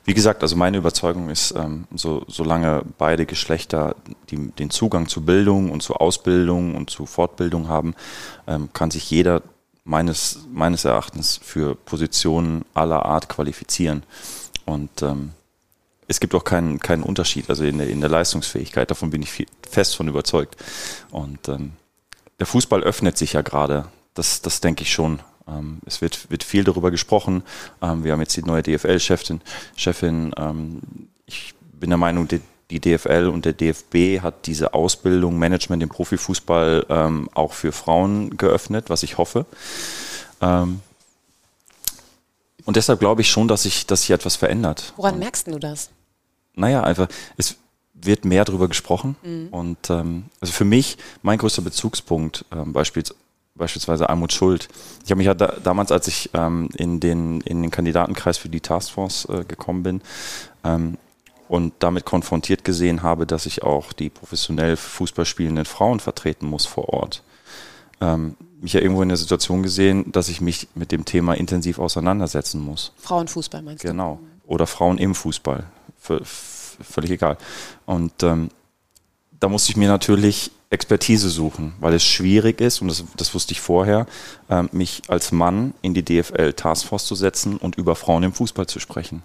[0.04, 3.96] wie gesagt, also meine Überzeugung ist, ähm, so, solange beide Geschlechter
[4.30, 7.94] die, den Zugang zu Bildung und zu Ausbildung und zu Fortbildung haben,
[8.46, 9.42] ähm, kann sich jeder
[9.84, 14.04] meines, meines Erachtens für Positionen aller Art qualifizieren.
[14.70, 15.32] Und ähm,
[16.06, 19.30] es gibt auch keinen, keinen Unterschied, also in der, in der Leistungsfähigkeit, davon bin ich
[19.30, 20.56] viel, fest von überzeugt.
[21.10, 21.72] Und ähm,
[22.38, 25.20] der Fußball öffnet sich ja gerade, das, das denke ich schon.
[25.48, 27.42] Ähm, es wird, wird viel darüber gesprochen.
[27.82, 29.40] Ähm, wir haben jetzt die neue DFL-Chefin.
[29.74, 30.80] Chefin, ähm,
[31.26, 35.88] ich bin der Meinung, die, die DFL und der DFB hat diese Ausbildung, Management im
[35.88, 39.46] Profifußball ähm, auch für Frauen geöffnet, was ich hoffe.
[40.40, 40.80] Ähm,
[42.70, 44.92] und deshalb glaube ich schon, dass sich, dass sich etwas verändert.
[44.94, 45.90] Woran und, merkst du das?
[46.54, 47.56] Naja, einfach, es
[47.94, 49.16] wird mehr darüber gesprochen.
[49.24, 49.48] Mhm.
[49.48, 53.18] Und ähm, also für mich, mein größter Bezugspunkt, ähm, beispielsweise
[53.56, 54.68] beispielsweise Almut Schuld.
[55.04, 58.48] Ich habe mich ja da, damals, als ich ähm, in, den, in den Kandidatenkreis für
[58.48, 60.00] die Taskforce äh, gekommen bin
[60.62, 60.96] ähm,
[61.48, 66.66] und damit konfrontiert gesehen habe, dass ich auch die professionell Fußball spielenden Frauen vertreten muss
[66.66, 67.24] vor Ort.
[68.00, 71.78] Ähm, mich ja irgendwo in der Situation gesehen, dass ich mich mit dem Thema intensiv
[71.78, 72.92] auseinandersetzen muss.
[72.98, 73.88] Frauenfußball meinst du?
[73.88, 74.20] Genau.
[74.46, 75.64] Oder Frauen im Fußball.
[75.98, 76.20] V
[76.82, 77.36] völlig egal.
[77.84, 78.50] Und ähm,
[79.38, 83.52] da musste ich mir natürlich Expertise suchen, weil es schwierig ist, und das, das wusste
[83.52, 84.06] ich vorher,
[84.48, 88.66] ähm, mich als Mann in die DFL Taskforce zu setzen und über Frauen im Fußball
[88.66, 89.22] zu sprechen.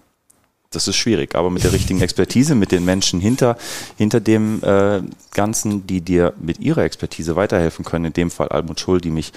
[0.75, 3.57] Das ist schwierig, aber mit der richtigen Expertise, mit den Menschen hinter,
[3.97, 8.79] hinter dem äh, Ganzen, die dir mit ihrer Expertise weiterhelfen können, in dem Fall Almut
[8.79, 9.31] Schul, die mich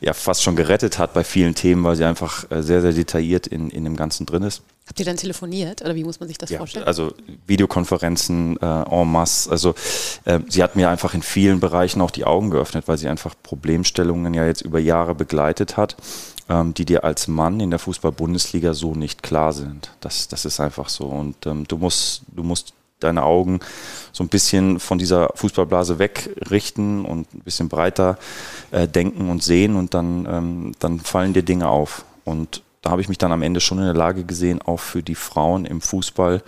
[0.00, 3.46] ja fast schon gerettet hat bei vielen Themen, weil sie einfach äh, sehr, sehr detailliert
[3.46, 4.62] in, in dem Ganzen drin ist.
[4.88, 6.86] Habt ihr dann telefoniert oder wie muss man sich das ja, vorstellen?
[6.86, 7.14] Also
[7.46, 9.48] Videokonferenzen äh, en masse.
[9.50, 9.74] Also
[10.24, 13.34] äh, sie hat mir einfach in vielen Bereichen auch die Augen geöffnet, weil sie einfach
[13.42, 15.96] Problemstellungen ja jetzt über Jahre begleitet hat,
[16.48, 19.90] ähm, die dir als Mann in der Fußball-Bundesliga so nicht klar sind.
[20.00, 21.04] Das, das ist einfach so.
[21.06, 23.60] Und ähm, du musst, du musst deine Augen
[24.12, 28.18] so ein bisschen von dieser Fußballblase wegrichten und ein bisschen breiter
[28.70, 32.04] äh, denken und sehen und dann, ähm, dann fallen dir Dinge auf.
[32.24, 35.02] Und da habe ich mich dann am Ende schon in der Lage gesehen, auch für
[35.02, 36.42] die Frauen im Fußball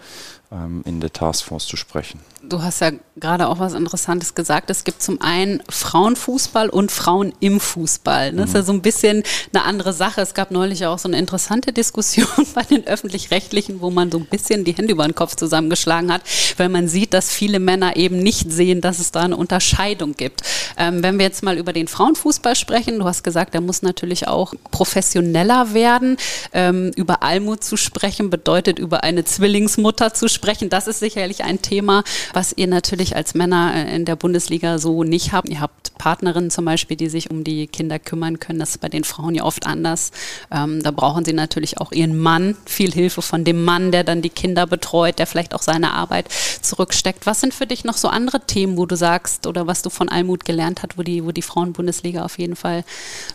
[0.85, 2.21] in der Taskforce zu sprechen.
[2.43, 4.71] Du hast ja gerade auch was Interessantes gesagt.
[4.71, 8.33] Es gibt zum einen Frauenfußball und Frauen im Fußball.
[8.33, 10.21] Das ist ja so ein bisschen eine andere Sache.
[10.21, 14.27] Es gab neulich auch so eine interessante Diskussion bei den Öffentlich-Rechtlichen, wo man so ein
[14.27, 16.23] bisschen die Hände über den Kopf zusammengeschlagen hat,
[16.57, 20.43] weil man sieht, dass viele Männer eben nicht sehen, dass es da eine Unterscheidung gibt.
[20.77, 24.29] Ähm, wenn wir jetzt mal über den Frauenfußball sprechen, du hast gesagt, der muss natürlich
[24.29, 26.17] auch professioneller werden.
[26.53, 30.44] Ähm, über Almut zu sprechen bedeutet, über eine Zwillingsmutter zu sprechen.
[30.45, 35.05] Das ist sicherlich ein Thema, was ihr natürlich als Männer äh, in der Bundesliga so
[35.05, 35.49] nicht habt.
[35.49, 38.59] Ihr habt Partnerinnen zum Beispiel, die sich um die Kinder kümmern können.
[38.59, 40.11] Das ist bei den Frauen ja oft anders.
[40.51, 44.23] Ähm, da brauchen sie natürlich auch ihren Mann, viel Hilfe von dem Mann, der dann
[44.23, 46.29] die Kinder betreut, der vielleicht auch seine Arbeit
[46.61, 47.27] zurücksteckt.
[47.27, 50.09] Was sind für dich noch so andere Themen, wo du sagst oder was du von
[50.09, 52.85] Almut gelernt hast, wo die, wo die Frauen-Bundesliga auf jeden Fall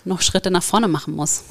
[0.05, 1.43] noch Schritte nach vorne machen muss?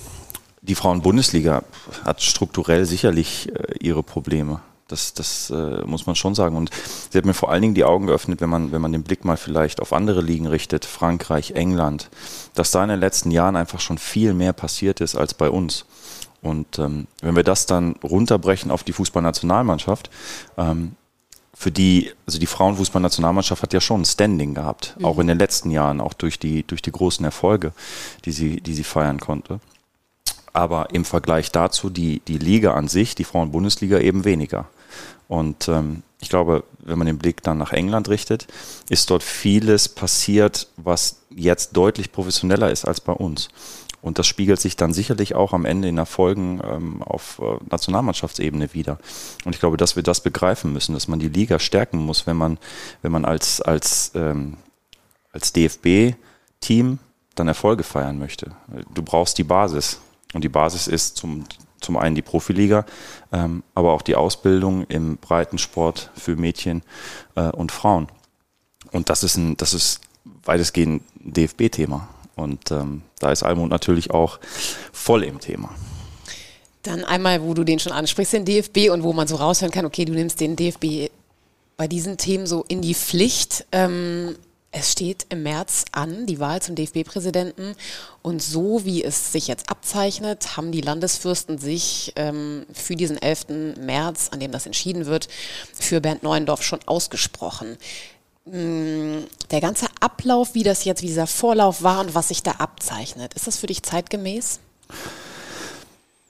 [0.63, 1.63] Die Frauen-Bundesliga
[2.05, 4.61] hat strukturell sicherlich äh, ihre Probleme.
[4.89, 6.57] Das, das äh, muss man schon sagen.
[6.57, 6.71] Und
[7.11, 9.25] sie hat mir vor allen Dingen die Augen geöffnet, wenn man, wenn man den Blick
[9.25, 12.09] mal vielleicht auf andere Ligen richtet, Frankreich, England,
[12.55, 15.85] dass da in den letzten Jahren einfach schon viel mehr passiert ist als bei uns.
[16.41, 20.09] Und ähm, wenn wir das dann runterbrechen auf die Fußballnationalmannschaft,
[20.57, 20.93] ähm,
[21.53, 25.05] für die, also die Frauenfußballnationalmannschaft hat ja schon ein Standing gehabt, mhm.
[25.05, 27.73] auch in den letzten Jahren, auch durch die, durch die großen Erfolge,
[28.25, 29.61] die sie, die sie feiern konnte
[30.59, 34.67] aber im Vergleich dazu die, die Liga an sich, die Frauen-Bundesliga, eben weniger.
[35.29, 38.49] Und ähm, ich glaube, wenn man den Blick dann nach England richtet,
[38.89, 43.49] ist dort vieles passiert, was jetzt deutlich professioneller ist als bei uns.
[44.01, 48.73] Und das spiegelt sich dann sicherlich auch am Ende in Erfolgen ähm, auf äh, Nationalmannschaftsebene
[48.73, 48.99] wieder.
[49.45, 52.37] Und ich glaube, dass wir das begreifen müssen, dass man die Liga stärken muss, wenn
[52.37, 52.59] man,
[53.03, 54.57] wenn man als, als, ähm,
[55.33, 56.99] als DFB-Team
[57.35, 58.53] dann Erfolge feiern möchte.
[58.95, 60.01] Du brauchst die Basis.
[60.33, 61.45] Und die Basis ist zum,
[61.81, 62.85] zum einen die Profiliga,
[63.33, 66.83] ähm, aber auch die Ausbildung im Breitensport für Mädchen
[67.35, 68.09] äh, und Frauen.
[68.93, 70.01] Und das ist ein, das ist
[70.45, 72.09] weitestgehend ein DFB-Thema.
[72.37, 74.39] Und ähm, da ist Almut natürlich auch
[74.93, 75.71] voll im Thema.
[76.83, 79.85] Dann einmal, wo du den schon ansprichst, den DFB und wo man so raushören kann,
[79.85, 81.11] okay, du nimmst den DFB
[81.77, 83.67] bei diesen Themen so in die Pflicht.
[83.73, 84.37] Ähm,
[84.71, 87.75] es steht im März an, die Wahl zum DFB-Präsidenten.
[88.23, 93.77] Und so wie es sich jetzt abzeichnet, haben die Landesfürsten sich ähm, für diesen 11.
[93.81, 95.29] März, an dem das entschieden wird,
[95.73, 97.79] für Bernd Neuendorf schon ausgesprochen.
[98.45, 102.53] Mm, der ganze Ablauf, wie das jetzt, wie dieser Vorlauf war und was sich da
[102.53, 104.61] abzeichnet, ist das für dich zeitgemäß?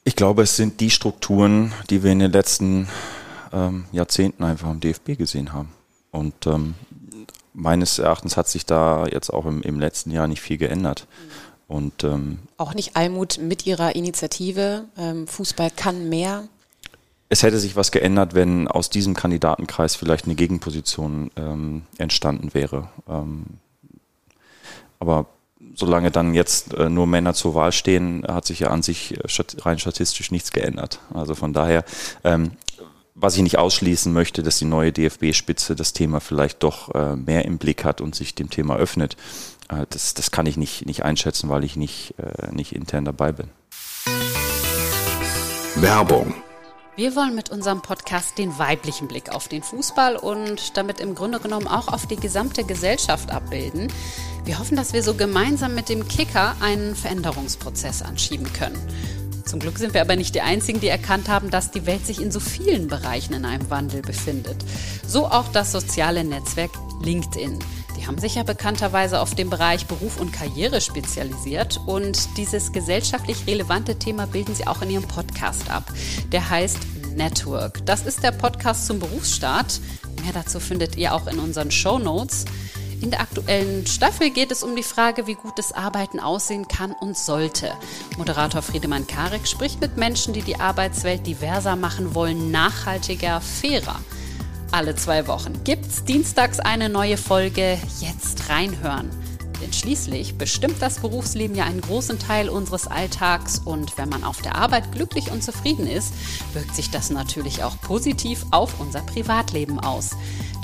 [0.04, 2.88] Ich glaube, es sind die Strukturen, die wir in den letzten
[3.52, 5.72] ähm, Jahrzehnten einfach im DFB gesehen haben.
[6.10, 6.74] Und ähm,
[7.58, 11.06] meines Erachtens hat sich da jetzt auch im, im letzten Jahr nicht viel geändert.
[11.66, 16.44] Und, ähm, auch nicht Almut mit ihrer Initiative, ähm, Fußball kann mehr.
[17.28, 22.88] Es hätte sich was geändert, wenn aus diesem Kandidatenkreis vielleicht eine Gegenposition ähm, entstanden wäre.
[23.06, 23.44] Ähm,
[24.98, 25.26] aber
[25.74, 29.44] solange dann jetzt äh, nur Männer zur Wahl stehen, hat sich ja an sich äh,
[29.58, 31.00] rein statistisch nichts geändert.
[31.12, 31.84] Also von daher,
[32.24, 32.52] ähm,
[33.20, 37.44] was ich nicht ausschließen möchte, dass die neue DFB-Spitze das Thema vielleicht doch äh, mehr
[37.44, 39.16] im Blick hat und sich dem Thema öffnet.
[39.68, 43.32] Äh, das, das kann ich nicht, nicht einschätzen, weil ich nicht, äh, nicht intern dabei
[43.32, 43.48] bin.
[45.76, 46.34] Werbung
[46.98, 51.38] wir wollen mit unserem Podcast den weiblichen Blick auf den Fußball und damit im Grunde
[51.38, 53.86] genommen auch auf die gesamte Gesellschaft abbilden.
[54.44, 58.76] Wir hoffen, dass wir so gemeinsam mit dem Kicker einen Veränderungsprozess anschieben können.
[59.48, 62.20] Zum Glück sind wir aber nicht die Einzigen, die erkannt haben, dass die Welt sich
[62.20, 64.58] in so vielen Bereichen in einem Wandel befindet.
[65.06, 66.70] So auch das soziale Netzwerk
[67.02, 67.58] LinkedIn.
[67.96, 73.46] Die haben sich ja bekannterweise auf den Bereich Beruf und Karriere spezialisiert und dieses gesellschaftlich
[73.46, 75.90] relevante Thema bilden sie auch in ihrem Podcast ab.
[76.30, 76.78] Der heißt
[77.16, 77.86] Network.
[77.86, 79.80] Das ist der Podcast zum Berufsstart.
[80.22, 82.44] Mehr dazu findet ihr auch in unseren Show Notes.
[83.00, 87.16] In der aktuellen Staffel geht es um die Frage, wie gutes Arbeiten aussehen kann und
[87.16, 87.72] sollte.
[88.16, 94.00] Moderator Friedemann Karek spricht mit Menschen, die die Arbeitswelt diverser machen wollen, nachhaltiger, fairer
[94.70, 97.78] alle zwei Wochen gibt's dienstags eine neue Folge.
[98.00, 99.10] Jetzt reinhören.
[99.62, 104.40] Denn schließlich bestimmt das Berufsleben ja einen großen Teil unseres Alltags und wenn man auf
[104.42, 106.12] der Arbeit glücklich und zufrieden ist,
[106.52, 110.10] wirkt sich das natürlich auch positiv auf unser Privatleben aus.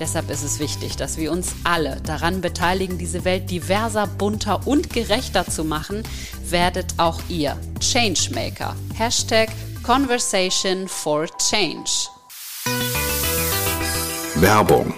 [0.00, 4.90] Deshalb ist es wichtig, dass wir uns alle daran beteiligen, diese Welt diverser, bunter und
[4.90, 6.02] gerechter zu machen.
[6.48, 8.74] Werdet auch ihr Changemaker.
[8.94, 9.50] Hashtag
[9.82, 12.08] Conversation for Change.
[14.36, 14.92] Werbung.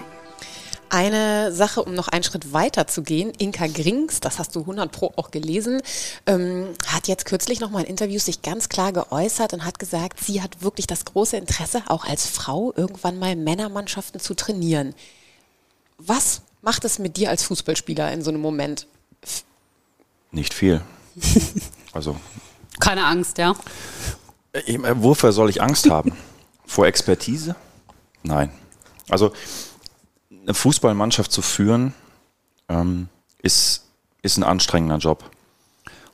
[0.89, 3.33] Eine Sache, um noch einen Schritt weiter zu gehen.
[3.39, 5.83] Inka Grings, das hast du 100 Pro auch gelesen,
[6.27, 10.21] ähm, hat jetzt kürzlich noch mal in Interviews sich ganz klar geäußert und hat gesagt,
[10.25, 14.95] sie hat wirklich das große Interesse, auch als Frau irgendwann mal Männermannschaften zu trainieren.
[15.99, 18.87] Was macht es mit dir als Fußballspieler in so einem Moment?
[20.31, 20.83] Nicht viel.
[21.93, 22.17] also.
[22.79, 23.57] Keine Angst, ja.
[24.53, 26.13] Äh, wofür soll ich Angst haben?
[26.67, 27.57] Vor Expertise?
[28.23, 28.51] Nein.
[29.09, 29.33] Also
[30.47, 31.93] eine Fußballmannschaft zu führen,
[32.69, 33.09] ähm,
[33.43, 33.85] ist,
[34.23, 35.25] ist ein anstrengender Job.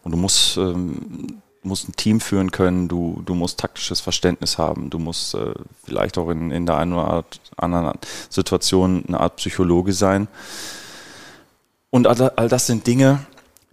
[0.03, 4.91] Und du musst, ähm, musst ein Team führen können, du, du musst taktisches Verständnis haben,
[4.91, 7.25] du musst äh, vielleicht auch in, in der einen oder
[7.57, 10.29] anderen Situation eine Art Psychologe sein.
[11.91, 13.25] Und all, all das sind Dinge,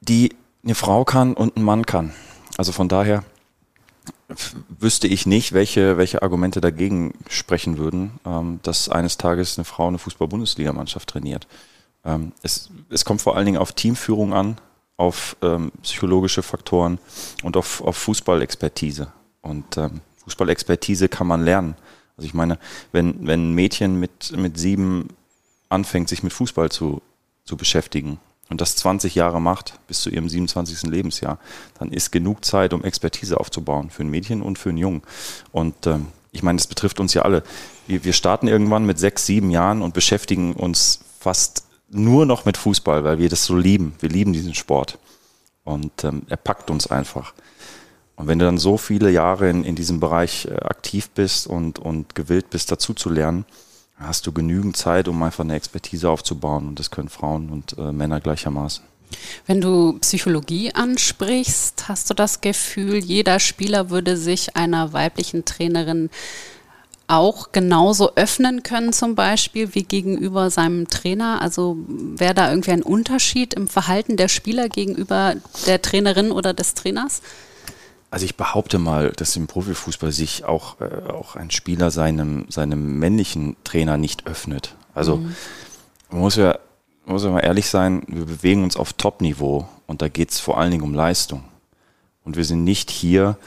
[0.01, 2.13] die eine Frau kann und ein Mann kann.
[2.57, 3.23] Also von daher
[4.79, 9.87] wüsste ich nicht, welche, welche Argumente dagegen sprechen würden, ähm, dass eines Tages eine Frau
[9.87, 11.47] eine Fußball-Bundesligamannschaft trainiert.
[12.05, 14.57] Ähm, es, es kommt vor allen Dingen auf Teamführung an,
[14.97, 16.99] auf ähm, psychologische Faktoren
[17.43, 19.11] und auf, auf Fußballexpertise.
[19.41, 21.75] Und ähm, Fußballexpertise kann man lernen.
[22.15, 22.59] Also ich meine,
[22.91, 25.09] wenn, wenn ein Mädchen mit, mit sieben
[25.69, 27.01] anfängt, sich mit Fußball zu,
[27.45, 30.89] zu beschäftigen und das 20 Jahre macht, bis zu ihrem 27.
[30.89, 31.39] Lebensjahr,
[31.77, 35.03] dann ist genug Zeit, um Expertise aufzubauen für ein Mädchen und für einen Jungen.
[35.51, 37.43] Und ähm, ich meine, das betrifft uns ja alle.
[37.87, 42.57] Wir, wir starten irgendwann mit sechs, sieben Jahren und beschäftigen uns fast nur noch mit
[42.57, 43.95] Fußball, weil wir das so lieben.
[43.99, 44.97] Wir lieben diesen Sport.
[45.63, 47.33] Und ähm, er packt uns einfach.
[48.15, 51.79] Und wenn du dann so viele Jahre in, in diesem Bereich äh, aktiv bist und,
[51.79, 53.45] und gewillt bist, dazu zu lernen,
[53.99, 56.67] hast du genügend Zeit, um einfach eine Expertise aufzubauen.
[56.67, 58.83] Und das können Frauen und äh, Männer gleichermaßen.
[59.47, 66.09] Wenn du Psychologie ansprichst, hast du das Gefühl, jeder Spieler würde sich einer weiblichen Trainerin
[67.07, 71.41] auch genauso öffnen können, zum Beispiel wie gegenüber seinem Trainer?
[71.41, 75.33] Also wäre da irgendwie ein Unterschied im Verhalten der Spieler gegenüber
[75.65, 77.23] der Trainerin oder des Trainers?
[78.11, 82.97] Also ich behaupte mal, dass im Profifußball sich auch, äh, auch ein Spieler seinem, seinem
[82.99, 84.75] männlichen Trainer nicht öffnet.
[84.95, 85.35] Also mhm.
[86.09, 86.57] man muss ja,
[87.05, 90.39] man muss ja mal ehrlich sein, wir bewegen uns auf Top-Niveau und da geht es
[90.39, 91.43] vor allen Dingen um Leistung.
[92.23, 93.37] Und wir sind nicht hier,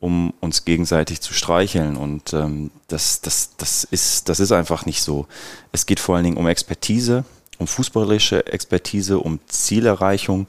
[0.00, 1.96] um uns gegenseitig zu streicheln.
[1.96, 5.26] Und ähm, das, das, das, ist, das ist einfach nicht so.
[5.72, 7.24] Es geht vor allen Dingen um Expertise,
[7.58, 10.46] um fußballerische Expertise, um Zielerreichung.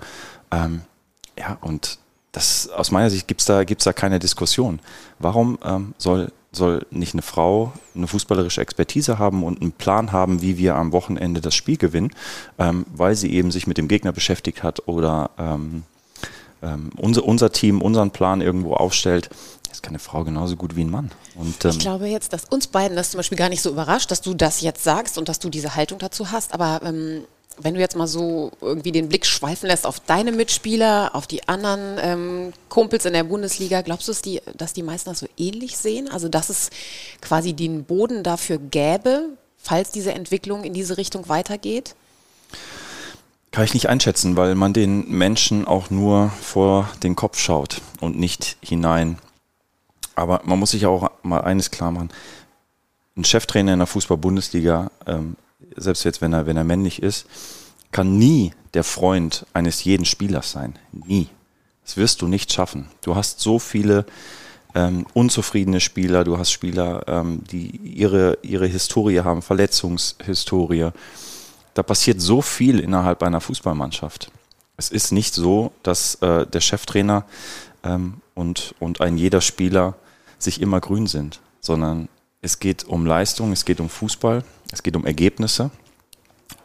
[0.52, 0.82] Ähm,
[1.38, 2.00] ja, und
[2.32, 4.80] das, aus meiner Sicht gibt's da, gibt's da keine Diskussion.
[5.20, 10.42] Warum ähm, soll, soll nicht eine Frau eine fußballerische Expertise haben und einen Plan haben,
[10.42, 12.12] wie wir am Wochenende das Spiel gewinnen,
[12.58, 15.84] ähm, weil sie eben sich mit dem Gegner beschäftigt hat oder ähm,
[16.62, 19.30] ähm, unser, unser Team unseren Plan irgendwo aufstellt.
[19.68, 21.12] das kann eine Frau genauso gut wie ein Mann.
[21.36, 24.12] Und, ähm, ich glaube jetzt, dass uns beiden das zum Beispiel gar nicht so überrascht,
[24.12, 26.54] dass du das jetzt sagst und dass du diese Haltung dazu hast.
[26.54, 27.24] Aber ähm,
[27.58, 31.48] wenn du jetzt mal so irgendwie den Blick schweifen lässt auf deine Mitspieler, auf die
[31.48, 35.28] anderen ähm, Kumpels in der Bundesliga, glaubst du, dass die, dass die meisten das so
[35.38, 36.10] ähnlich sehen?
[36.10, 36.70] Also, dass es
[37.22, 41.96] quasi den Boden dafür gäbe, falls diese Entwicklung in diese Richtung weitergeht?
[43.52, 48.18] Kann ich nicht einschätzen, weil man den Menschen auch nur vor den Kopf schaut und
[48.18, 49.18] nicht hinein.
[50.16, 52.12] Aber man muss sich auch mal eines klar machen.
[53.18, 55.36] Ein Cheftrainer in der Fußball-Bundesliga, ähm,
[55.76, 57.26] selbst jetzt, wenn er, wenn er männlich ist,
[57.92, 60.78] kann nie der Freund eines jeden Spielers sein.
[60.92, 61.28] Nie.
[61.84, 62.88] Das wirst du nicht schaffen.
[63.02, 64.06] Du hast so viele
[64.76, 70.92] ähm, unzufriedene Spieler, du hast Spieler, ähm, die ihre, ihre Historie haben, Verletzungshistorie
[71.74, 74.32] da passiert so viel innerhalb einer Fußballmannschaft.
[74.78, 77.26] Es ist nicht so, dass äh, der Cheftrainer
[77.84, 79.96] ähm, und, und ein jeder Spieler
[80.38, 82.10] sich immer grün sind, sondern
[82.42, 85.72] es geht um Leistung, es geht um Fußball, es geht um Ergebnisse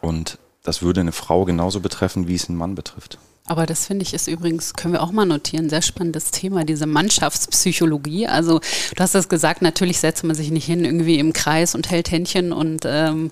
[0.01, 3.19] und das würde eine Frau genauso betreffen, wie es einen Mann betrifft.
[3.47, 6.85] Aber das finde ich ist übrigens, können wir auch mal notieren, sehr spannendes Thema, diese
[6.85, 8.27] Mannschaftspsychologie.
[8.27, 11.89] Also du hast das gesagt, natürlich setzt man sich nicht hin irgendwie im Kreis und
[11.89, 13.31] hält Händchen und ähm,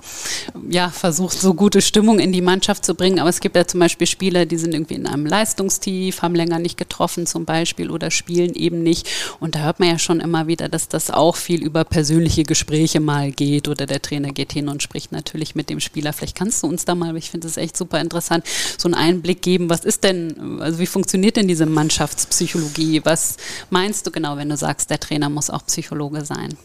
[0.69, 3.19] ja, versucht so gute Stimmung in die Mannschaft zu bringen.
[3.19, 6.59] Aber es gibt ja zum Beispiel Spieler, die sind irgendwie in einem Leistungstief, haben länger
[6.59, 9.09] nicht getroffen zum Beispiel oder spielen eben nicht.
[9.41, 13.01] Und da hört man ja schon immer wieder, dass das auch viel über persönliche Gespräche
[13.01, 16.13] mal geht oder der Trainer geht hin und spricht natürlich mit dem Spieler.
[16.13, 18.45] Vielleicht kannst du uns da mal, ich finde es echt super interessant,
[18.77, 23.01] so einen Einblick geben, was ist denn, also wie funktioniert denn diese Mannschaftspsychologie?
[23.03, 23.35] Was
[23.69, 26.55] meinst du genau, wenn du sagst, der Trainer muss auch Psychologe sein?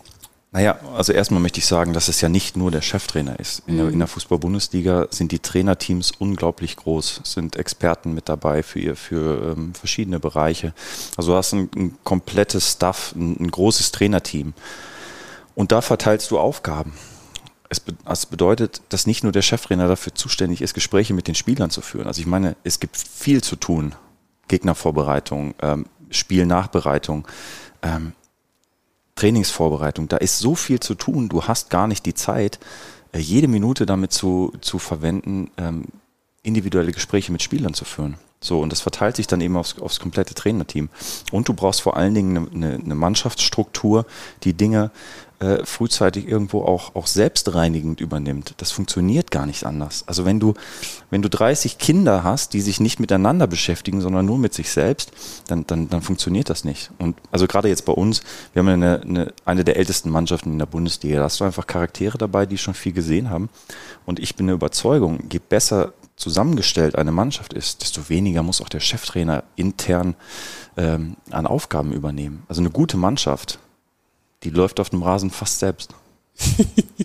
[0.53, 3.63] Naja, also erstmal möchte ich sagen, dass es ja nicht nur der Cheftrainer ist.
[3.67, 3.79] In, mhm.
[3.79, 8.97] der, in der Fußball-Bundesliga sind die Trainerteams unglaublich groß, sind Experten mit dabei für, ihr,
[8.97, 10.75] für ähm, verschiedene Bereiche.
[11.17, 14.53] Also du hast ein, ein komplettes Staff, ein, ein großes Trainerteam.
[15.55, 16.95] Und da verteilst du Aufgaben
[17.71, 21.71] es, also bedeutet, dass nicht nur der Cheftrainer dafür zuständig ist, Gespräche mit den Spielern
[21.71, 22.07] zu führen.
[22.07, 23.95] Also ich meine, es gibt viel zu tun.
[24.49, 27.27] Gegnervorbereitung, ähm, Spielnachbereitung,
[27.83, 28.13] ähm,
[29.15, 30.09] Trainingsvorbereitung.
[30.09, 31.29] Da ist so viel zu tun.
[31.29, 32.59] Du hast gar nicht die Zeit,
[33.13, 35.85] äh, jede Minute damit zu, zu verwenden, ähm,
[36.43, 38.17] individuelle Gespräche mit Spielern zu führen.
[38.41, 40.89] So, und das verteilt sich dann eben aufs, aufs komplette Trainerteam.
[41.31, 44.07] Und du brauchst vor allen Dingen eine, eine Mannschaftsstruktur,
[44.43, 44.91] die Dinge
[45.41, 48.55] äh, frühzeitig irgendwo auch, auch selbstreinigend übernimmt.
[48.59, 50.05] Das funktioniert gar nicht anders.
[50.07, 50.53] Also wenn du,
[51.09, 55.13] wenn du 30 Kinder hast, die sich nicht miteinander beschäftigen, sondern nur mit sich selbst,
[55.49, 56.91] dann, dann, dann funktioniert das nicht.
[56.99, 58.21] Und also gerade jetzt bei uns,
[58.53, 61.17] wir haben eine, eine, eine der ältesten Mannschaften in der Bundesliga.
[61.17, 63.49] Da hast du einfach Charaktere dabei, die schon viel gesehen haben.
[64.05, 68.69] Und ich bin der Überzeugung, je besser zusammengestellt eine Mannschaft ist, desto weniger muss auch
[68.69, 70.17] der Cheftrainer intern
[70.77, 72.43] ähm, an Aufgaben übernehmen.
[72.47, 73.59] Also eine gute Mannschaft
[74.43, 75.95] die läuft auf dem Rasen fast selbst.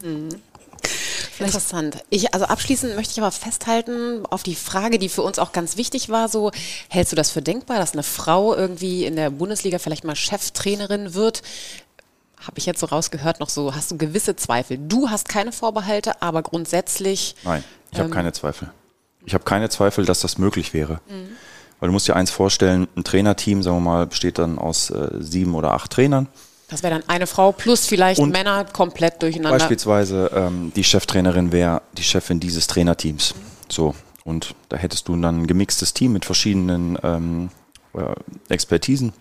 [1.39, 1.97] Interessant.
[2.09, 5.77] Ich, also abschließend möchte ich aber festhalten auf die Frage, die für uns auch ganz
[5.77, 6.51] wichtig war, so,
[6.89, 11.13] hältst du das für denkbar, dass eine Frau irgendwie in der Bundesliga vielleicht mal Cheftrainerin
[11.13, 11.41] wird?
[12.39, 14.77] Habe ich jetzt so rausgehört, noch so, hast du gewisse Zweifel?
[14.77, 17.35] Du hast keine Vorbehalte, aber grundsätzlich.
[17.43, 18.71] Nein, ich ähm, habe keine Zweifel.
[19.25, 21.01] Ich habe keine Zweifel, dass das möglich wäre.
[21.09, 21.29] Mhm.
[21.79, 25.09] Weil du musst dir eins vorstellen, ein Trainerteam, sagen wir mal, besteht dann aus äh,
[25.19, 26.27] sieben oder acht Trainern.
[26.69, 29.57] Das wäre dann eine Frau plus vielleicht und Männer komplett durcheinander.
[29.57, 33.35] Beispielsweise ähm, die Cheftrainerin wäre die Chefin dieses Trainerteams.
[33.69, 33.93] So.
[34.23, 37.49] Und da hättest du dann ein gemixtes Team mit verschiedenen ähm,
[37.93, 38.15] äh,
[38.49, 39.13] Expertisen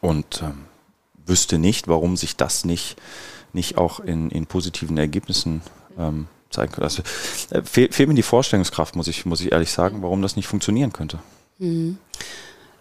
[0.00, 0.64] und ähm,
[1.26, 2.96] wüsste nicht, warum sich das nicht,
[3.52, 5.60] nicht auch in, in positiven Ergebnissen
[5.98, 6.84] ähm, zeigen könnte.
[6.84, 7.02] Also,
[7.50, 10.48] äh, fehl, fehlt mir die Vorstellungskraft, muss ich, muss ich ehrlich sagen, warum das nicht
[10.48, 11.18] funktionieren könnte.
[11.58, 11.98] Mhm.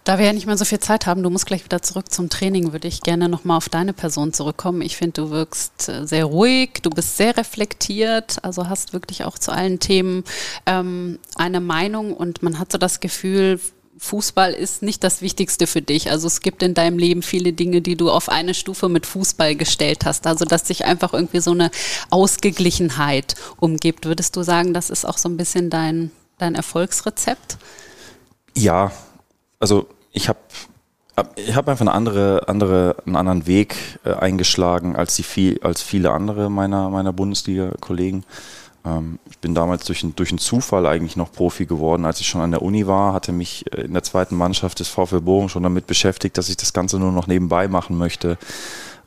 [0.03, 2.29] Da wir ja nicht mehr so viel Zeit haben, du musst gleich wieder zurück zum
[2.29, 4.81] Training, würde ich gerne nochmal auf deine Person zurückkommen.
[4.81, 9.39] Ich finde, du wirkst äh, sehr ruhig, du bist sehr reflektiert, also hast wirklich auch
[9.39, 10.25] zu allen Themen
[10.65, 13.61] ähm, eine Meinung und man hat so das Gefühl,
[13.97, 16.11] Fußball ist nicht das Wichtigste für dich.
[16.11, 19.55] Also es gibt in deinem Leben viele Dinge, die du auf eine Stufe mit Fußball
[19.55, 20.27] gestellt hast.
[20.27, 21.71] Also dass sich einfach irgendwie so eine
[22.09, 24.05] Ausgeglichenheit umgibt.
[24.05, 27.57] Würdest du sagen, das ist auch so ein bisschen dein, dein Erfolgsrezept?
[28.55, 28.91] Ja,
[29.63, 30.39] also ich habe
[31.35, 35.81] ich habe einfach eine andere, andere, einen anderen Weg äh, eingeschlagen als, die viel, als
[35.81, 38.25] viele andere meiner, meiner Bundesliga-Kollegen.
[38.83, 42.05] Ähm, ich bin damals durch, durch einen Zufall eigentlich noch Profi geworden.
[42.05, 44.87] Als ich schon an der Uni war, hatte mich äh, in der zweiten Mannschaft des
[44.87, 48.39] VfL Bochum schon damit beschäftigt, dass ich das Ganze nur noch nebenbei machen möchte.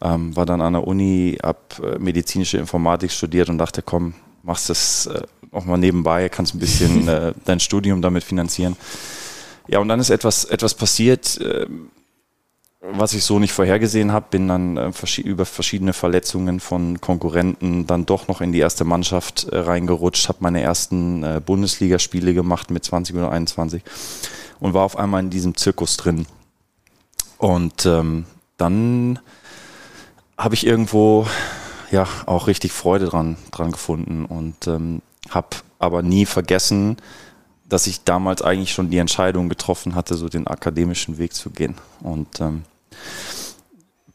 [0.01, 4.71] Ähm, war dann an der Uni, habe äh, medizinische Informatik studiert und dachte, komm, machst
[4.71, 8.77] das äh, auch mal nebenbei, kannst ein bisschen äh, dein Studium damit finanzieren.
[9.69, 11.67] Ja, und dann ist etwas, etwas passiert, äh,
[12.81, 14.93] was ich so nicht vorhergesehen habe, bin dann äh,
[15.23, 20.39] über verschiedene Verletzungen von Konkurrenten dann doch noch in die erste Mannschaft äh, reingerutscht, habe
[20.41, 23.83] meine ersten äh, Bundesligaspiele gemacht mit 20 oder 21
[24.61, 26.27] und war auf einmal in diesem Zirkus drin.
[27.39, 28.25] Und ähm,
[28.57, 29.19] dann
[30.39, 31.27] habe ich irgendwo
[31.91, 35.49] ja auch richtig Freude dran, dran gefunden und ähm, habe
[35.79, 36.97] aber nie vergessen,
[37.69, 41.75] dass ich damals eigentlich schon die Entscheidung getroffen hatte, so den akademischen Weg zu gehen.
[42.01, 42.65] Und ähm,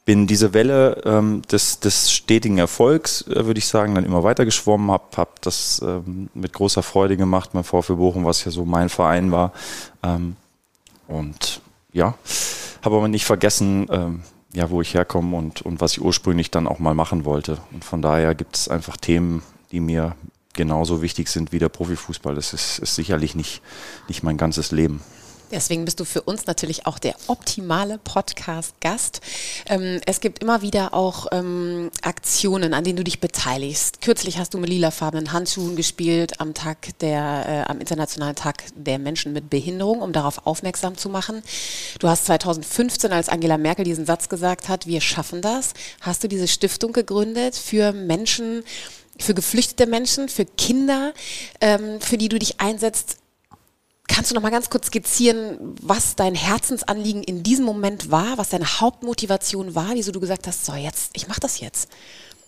[0.06, 4.46] bin diese Welle ähm, des, des stetigen Erfolgs, äh, würde ich sagen, dann immer weiter
[4.46, 8.66] geschwommen, habe hab das ähm, mit großer Freude gemacht mein VfB Bochum, was ja so
[8.66, 9.52] mein Verein war.
[10.04, 10.36] Ähm,
[11.08, 11.62] und
[11.94, 12.16] ja,
[12.84, 14.24] habe aber nicht vergessen, ähm,
[14.54, 17.60] ja, wo ich herkomme und, und was ich ursprünglich dann auch mal machen wollte.
[17.72, 20.16] Und von daher gibt es einfach Themen, die mir
[20.54, 22.36] genauso wichtig sind wie der Profifußball.
[22.36, 23.62] Das ist, ist sicherlich nicht,
[24.08, 25.02] nicht mein ganzes Leben.
[25.52, 29.20] Deswegen bist du für uns natürlich auch der optimale Podcast-Gast.
[29.68, 34.02] Ähm, es gibt immer wieder auch ähm, Aktionen, an denen du dich beteiligst.
[34.02, 38.98] Kürzlich hast du mit lilafarbenen Handschuhen gespielt am Tag der, äh, am Internationalen Tag der
[38.98, 41.44] Menschen mit Behinderung, um darauf aufmerksam zu machen.
[42.00, 46.30] Du hast 2015, als Angela Merkel diesen Satz gesagt hat, wir schaffen das, hast du
[46.30, 48.64] diese Stiftung gegründet für Menschen,
[49.20, 51.14] für geflüchtete Menschen, für Kinder,
[51.60, 53.18] ähm, für die du dich einsetzt,
[54.14, 58.50] Kannst du noch mal ganz kurz skizzieren, was dein Herzensanliegen in diesem Moment war, was
[58.50, 61.90] deine Hauptmotivation war, wieso du gesagt hast, so jetzt, ich mache das jetzt?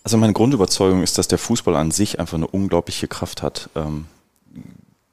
[0.02, 4.04] Also meine Grundüberzeugung ist, dass der Fußball an sich einfach eine unglaubliche Kraft hat, ähm,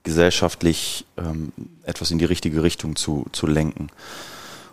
[0.04, 3.88] gesellschaftlich ähm, etwas in die richtige Richtung zu, zu lenken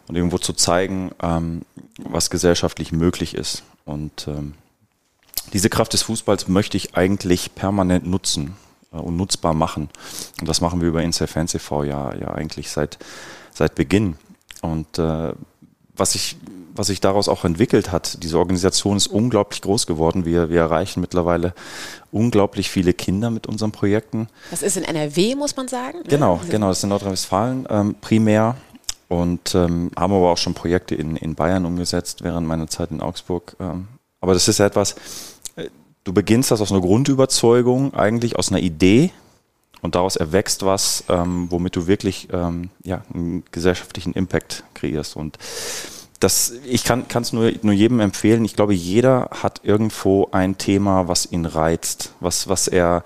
[0.08, 1.62] und irgendwo zu zeigen, ähm,
[1.98, 3.62] was gesellschaftlich möglich ist.
[3.84, 4.54] Und ähm,
[5.52, 8.56] diese Kraft des Fußballs möchte ich eigentlich permanent nutzen.
[8.92, 9.88] Äh, und nutzbar machen.
[10.40, 11.84] Und das machen wir über Insel Fans e.V.
[11.84, 12.98] ja, ja eigentlich seit,
[13.52, 14.16] seit Beginn.
[14.62, 15.32] Und äh,
[15.96, 16.36] was sich
[16.74, 20.24] was sich daraus auch entwickelt hat, diese Organisation ist unglaublich groß geworden.
[20.24, 21.52] Wir, wir erreichen mittlerweile
[22.12, 24.28] unglaublich viele Kinder mit unseren Projekten.
[24.52, 25.98] Das ist in NRW, muss man sagen.
[25.98, 26.04] Ne?
[26.08, 28.54] Genau, also genau, das ist in Nordrhein-Westfalen ähm, primär.
[29.08, 33.00] Und ähm, haben aber auch schon Projekte in, in Bayern umgesetzt während meiner Zeit in
[33.00, 33.56] Augsburg.
[33.58, 33.88] Ähm,
[34.20, 34.96] aber das ist etwas,
[36.04, 39.12] du beginnst das aus einer Grundüberzeugung, eigentlich aus einer Idee
[39.82, 45.16] und daraus erwächst was, ähm, womit du wirklich ähm, ja, einen gesellschaftlichen Impact kreierst.
[45.16, 45.38] Und
[46.18, 48.44] das, ich kann es nur, nur jedem empfehlen.
[48.44, 53.04] Ich glaube, jeder hat irgendwo ein Thema, was ihn reizt, was, was er,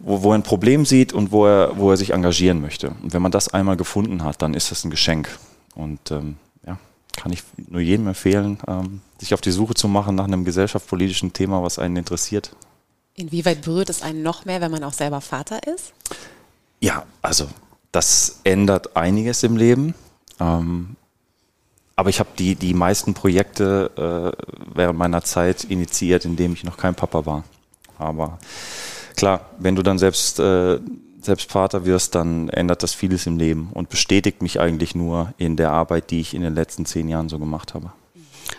[0.00, 2.90] wo, wo er ein Problem sieht und wo er, wo er sich engagieren möchte.
[3.02, 5.28] Und wenn man das einmal gefunden hat, dann ist das ein Geschenk.
[5.76, 6.36] Und ähm,
[7.16, 11.32] kann ich nur jedem empfehlen, ähm, sich auf die Suche zu machen nach einem gesellschaftspolitischen
[11.32, 12.54] Thema, was einen interessiert.
[13.14, 15.92] Inwieweit berührt es einen noch mehr, wenn man auch selber Vater ist?
[16.80, 17.48] Ja, also
[17.92, 19.94] das ändert einiges im Leben.
[20.40, 20.96] Ähm,
[21.96, 24.44] aber ich habe die, die meisten Projekte äh,
[24.74, 27.44] während meiner Zeit initiiert, indem ich noch kein Papa war.
[27.98, 28.38] Aber
[29.16, 30.80] klar, wenn du dann selbst äh,
[31.24, 35.56] selbst Vater wirst, dann ändert das vieles im Leben und bestätigt mich eigentlich nur in
[35.56, 37.92] der Arbeit, die ich in den letzten zehn Jahren so gemacht habe.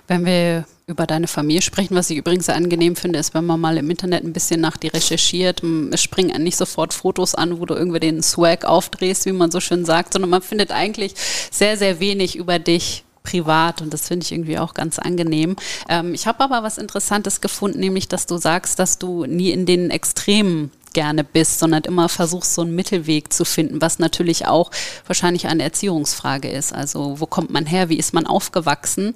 [0.08, 3.60] Wenn wir über deine Familie sprechen, was ich übrigens sehr angenehm finde, ist, wenn man
[3.60, 7.66] mal im Internet ein bisschen nach dir recherchiert, es springen nicht sofort Fotos an, wo
[7.66, 11.14] du irgendwie den Swag aufdrehst, wie man so schön sagt, sondern man findet eigentlich
[11.52, 15.56] sehr, sehr wenig über dich privat und das finde ich irgendwie auch ganz angenehm.
[15.90, 19.66] Ähm, ich habe aber was Interessantes gefunden, nämlich, dass du sagst, dass du nie in
[19.66, 24.72] den Extremen gerne bist, sondern immer versuchst, so einen Mittelweg zu finden, was natürlich auch
[25.06, 26.74] wahrscheinlich eine Erziehungsfrage ist.
[26.74, 29.14] Also wo kommt man her, wie ist man aufgewachsen?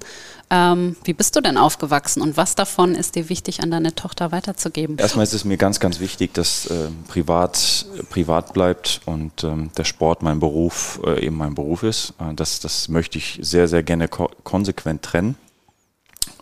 [0.50, 4.30] Ähm, wie bist du denn aufgewachsen und was davon ist dir wichtig an deine Tochter
[4.30, 4.98] weiterzugeben?
[4.98, 9.84] Erstmal ist es mir ganz, ganz wichtig, dass äh, privat, privat bleibt und ähm, der
[9.84, 12.14] Sport mein Beruf äh, eben mein Beruf ist.
[12.20, 15.36] Äh, das, das möchte ich sehr, sehr gerne ko konsequent trennen.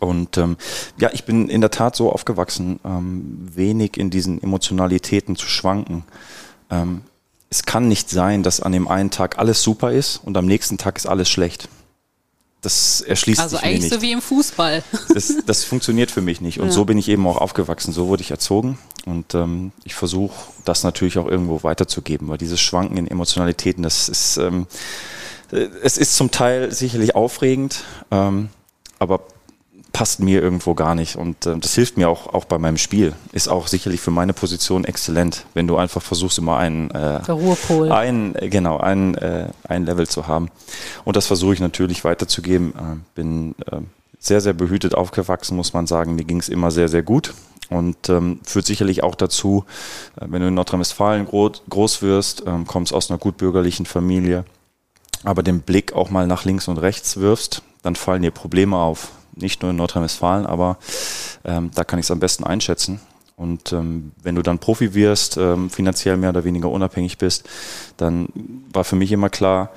[0.00, 0.56] Und ähm,
[0.98, 6.04] ja, ich bin in der Tat so aufgewachsen, ähm, wenig in diesen Emotionalitäten zu schwanken.
[6.70, 7.02] Ähm,
[7.50, 10.78] es kann nicht sein, dass an dem einen Tag alles super ist und am nächsten
[10.78, 11.68] Tag ist alles schlecht.
[12.60, 13.84] Das erschließt also sich mir nicht.
[13.84, 14.82] Also eigentlich so wie im Fußball.
[15.14, 16.60] Das, das funktioniert für mich nicht.
[16.60, 16.72] Und ja.
[16.72, 17.92] so bin ich eben auch aufgewachsen.
[17.92, 18.78] So wurde ich erzogen.
[19.06, 20.34] Und ähm, ich versuche
[20.64, 24.66] das natürlich auch irgendwo weiterzugeben, weil dieses Schwanken in Emotionalitäten, das ist, ähm,
[25.52, 28.50] äh, es ist zum Teil sicherlich aufregend, ähm,
[28.98, 29.20] aber
[29.92, 31.16] passt mir irgendwo gar nicht.
[31.16, 33.14] Und äh, das hilft mir auch, auch bei meinem Spiel.
[33.32, 37.90] Ist auch sicherlich für meine Position exzellent, wenn du einfach versuchst, immer einen, äh, Ruhepol.
[37.90, 40.50] ein, äh, genau, ein, äh, ein Level zu haben.
[41.04, 42.72] Und das versuche ich natürlich weiterzugeben.
[42.74, 43.80] Äh, bin äh,
[44.18, 46.14] sehr, sehr behütet aufgewachsen, muss man sagen.
[46.14, 47.34] Mir ging es immer sehr, sehr gut.
[47.70, 49.64] Und ähm, führt sicherlich auch dazu,
[50.16, 54.44] äh, wenn du in Nordrhein-Westfalen groß, groß wirst, ähm, kommst aus einer gutbürgerlichen Familie,
[55.24, 59.10] aber den Blick auch mal nach links und rechts wirfst, dann fallen dir Probleme auf.
[59.40, 60.78] Nicht nur in Nordrhein-Westfalen, aber
[61.44, 63.00] ähm, da kann ich es am besten einschätzen.
[63.36, 67.48] Und ähm, wenn du dann Profi wirst, ähm, finanziell mehr oder weniger unabhängig bist,
[67.96, 68.28] dann
[68.72, 69.70] war für mich immer klar,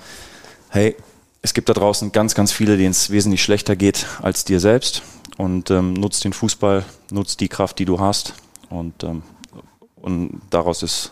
[0.69, 0.95] hey,
[1.43, 5.03] es gibt da draußen ganz, ganz viele, denen es wesentlich schlechter geht als dir selbst.
[5.37, 8.33] Und ähm, nutzt den Fußball, nutzt die Kraft, die du hast.
[8.69, 9.23] Und, ähm,
[9.95, 11.11] und daraus ist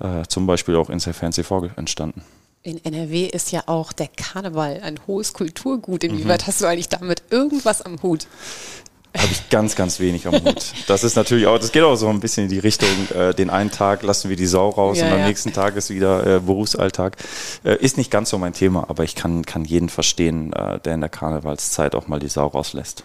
[0.00, 2.22] äh, zum Beispiel auch Inside TV entstanden.
[2.66, 6.02] In NRW ist ja auch der Karneval ein hohes Kulturgut.
[6.02, 6.46] Inwieweit mhm.
[6.48, 8.26] hast du eigentlich damit irgendwas am Hut?
[9.16, 10.72] habe ich ganz, ganz wenig am Hut.
[10.88, 13.48] Das ist natürlich auch, das geht auch so ein bisschen in die Richtung, äh, den
[13.48, 15.26] einen Tag lassen wir die Sau raus ja, und am ja.
[15.28, 17.16] nächsten Tag ist wieder äh, Berufsalltag.
[17.64, 20.94] Äh, ist nicht ganz so mein Thema, aber ich kann, kann jeden verstehen, äh, der
[20.94, 23.04] in der Karnevalszeit auch mal die Sau rauslässt.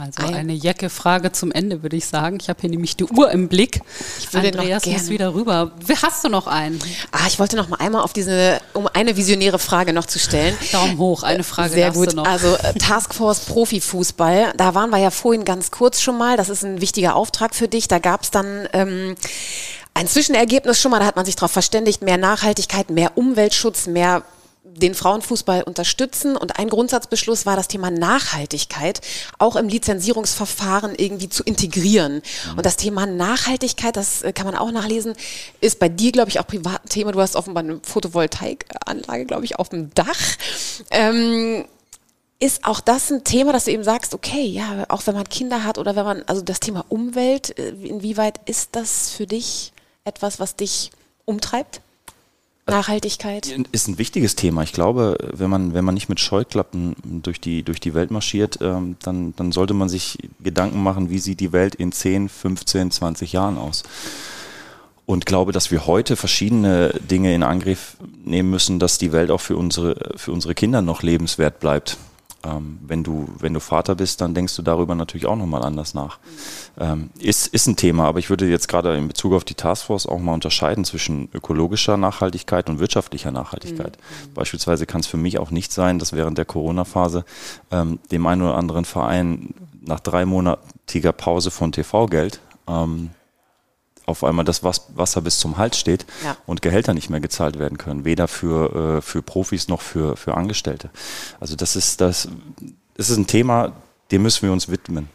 [0.00, 2.38] Also eine Jacke-Frage zum Ende, würde ich sagen.
[2.40, 3.80] Ich habe hier nämlich die Uhr im Blick.
[4.18, 5.72] Ich würde Andreas muss wieder rüber.
[6.02, 6.80] Hast du noch einen?
[7.10, 10.56] Ah, ich wollte noch mal einmal auf diese, um eine visionäre Frage noch zu stellen.
[10.72, 12.16] Daumen hoch, eine Frage Sehr gut.
[12.18, 16.36] Also äh, Taskforce Profifußball, da waren wir ja vorhin ganz kurz schon mal.
[16.36, 17.88] Das ist ein wichtiger Auftrag für dich.
[17.88, 19.14] Da gab es dann ähm,
[19.94, 24.22] ein Zwischenergebnis schon mal, da hat man sich darauf verständigt, mehr Nachhaltigkeit, mehr Umweltschutz, mehr
[24.74, 26.36] den Frauenfußball unterstützen.
[26.36, 29.00] Und ein Grundsatzbeschluss war das Thema Nachhaltigkeit
[29.38, 32.14] auch im Lizenzierungsverfahren irgendwie zu integrieren.
[32.14, 32.58] Mhm.
[32.58, 35.14] Und das Thema Nachhaltigkeit, das äh, kann man auch nachlesen,
[35.60, 37.12] ist bei dir, glaube ich, auch privat ein Thema.
[37.12, 40.18] Du hast offenbar eine Photovoltaikanlage, glaube ich, auf dem Dach.
[40.90, 41.64] Ähm,
[42.38, 45.62] ist auch das ein Thema, dass du eben sagst, okay, ja, auch wenn man Kinder
[45.62, 49.72] hat oder wenn man, also das Thema Umwelt, äh, inwieweit ist das für dich
[50.04, 50.90] etwas, was dich
[51.24, 51.80] umtreibt?
[52.66, 53.46] Nachhaltigkeit?
[53.72, 54.62] Ist ein wichtiges Thema.
[54.62, 58.58] Ich glaube, wenn man, wenn man nicht mit Scheuklappen durch die, durch die Welt marschiert,
[58.60, 62.92] ähm, dann, dann sollte man sich Gedanken machen, wie sieht die Welt in 10, 15,
[62.92, 63.82] 20 Jahren aus.
[65.06, 69.40] Und glaube, dass wir heute verschiedene Dinge in Angriff nehmen müssen, dass die Welt auch
[69.40, 71.96] für unsere, für unsere Kinder noch lebenswert bleibt.
[72.44, 75.94] Ähm, wenn, du, wenn du Vater bist, dann denkst du darüber natürlich auch nochmal anders
[75.94, 76.18] nach.
[76.78, 80.06] Ähm, ist, ist ein Thema, aber ich würde jetzt gerade in Bezug auf die Taskforce
[80.06, 83.96] auch mal unterscheiden zwischen ökologischer Nachhaltigkeit und wirtschaftlicher Nachhaltigkeit.
[83.96, 84.34] Mhm.
[84.34, 87.24] Beispielsweise kann es für mich auch nicht sein, dass während der Corona-Phase
[87.70, 93.10] ähm, dem einen oder anderen Verein nach dreimonatiger Pause von TV-Geld ähm,
[94.06, 96.36] auf einmal das Wasser bis zum Hals steht ja.
[96.46, 100.34] und Gehälter nicht mehr gezahlt werden können, weder für, äh, für Profis noch für, für
[100.34, 100.90] Angestellte.
[101.40, 102.28] Also das ist, das,
[102.94, 103.72] das ist ein Thema,
[104.10, 105.08] dem müssen wir uns widmen.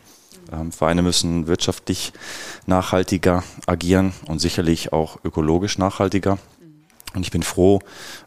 [0.51, 2.13] Ähm, Vereine müssen wirtschaftlich
[2.65, 6.37] nachhaltiger agieren und sicherlich auch ökologisch nachhaltiger.
[7.13, 7.79] Und ich bin froh,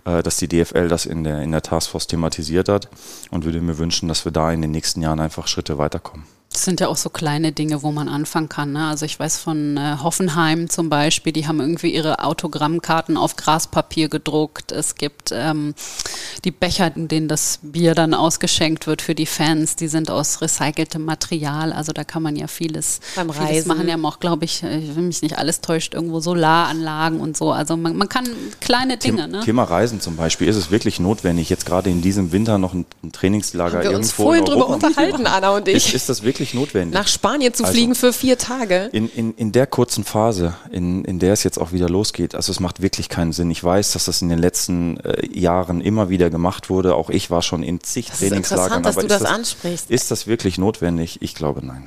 [0.04, 2.88] äh, dass die DFL das in der, in der Taskforce thematisiert hat
[3.30, 6.26] und würde mir wünschen, dass wir da in den nächsten Jahren einfach Schritte weiterkommen.
[6.52, 8.72] Das sind ja auch so kleine Dinge, wo man anfangen kann.
[8.72, 8.84] Ne?
[8.88, 14.08] Also ich weiß von äh, Hoffenheim zum Beispiel, die haben irgendwie ihre Autogrammkarten auf Graspapier
[14.08, 14.72] gedruckt.
[14.72, 15.74] Es gibt ähm,
[16.44, 20.42] die Becher, in denen das Bier dann ausgeschenkt wird für die Fans, die sind aus
[20.42, 21.72] recyceltem Material.
[21.72, 23.46] Also da kann man ja vieles, Beim Reisen.
[23.46, 23.90] vieles machen.
[23.90, 27.52] Haben auch, glaube ich, äh, ich will mich nicht alles täuscht, irgendwo Solaranlagen und so.
[27.52, 28.28] Also man, man kann
[28.60, 29.22] kleine Dinge.
[29.22, 29.44] Thema, ne?
[29.44, 30.48] Thema Reisen zum Beispiel.
[30.48, 33.90] Ist es wirklich notwendig, jetzt gerade in diesem Winter noch ein, ein Trainingslager haben wir
[33.92, 35.76] irgendwo uns vorhin drüber unterhalten, Anna und ich.
[35.76, 36.94] Ist, ist das wirklich wirklich notwendig.
[36.94, 38.88] Nach Spanien zu also, fliegen für vier Tage.
[38.92, 42.50] In, in, in der kurzen Phase, in, in der es jetzt auch wieder losgeht, also
[42.50, 43.50] es macht wirklich keinen Sinn.
[43.50, 46.94] Ich weiß, dass das in den letzten äh, Jahren immer wieder gemacht wurde.
[46.96, 48.80] Auch ich war schon in zig das Trainingslagern.
[48.80, 49.90] Ist dass du das, das ansprichst.
[49.90, 51.22] Ist das wirklich notwendig?
[51.22, 51.86] Ich glaube nein.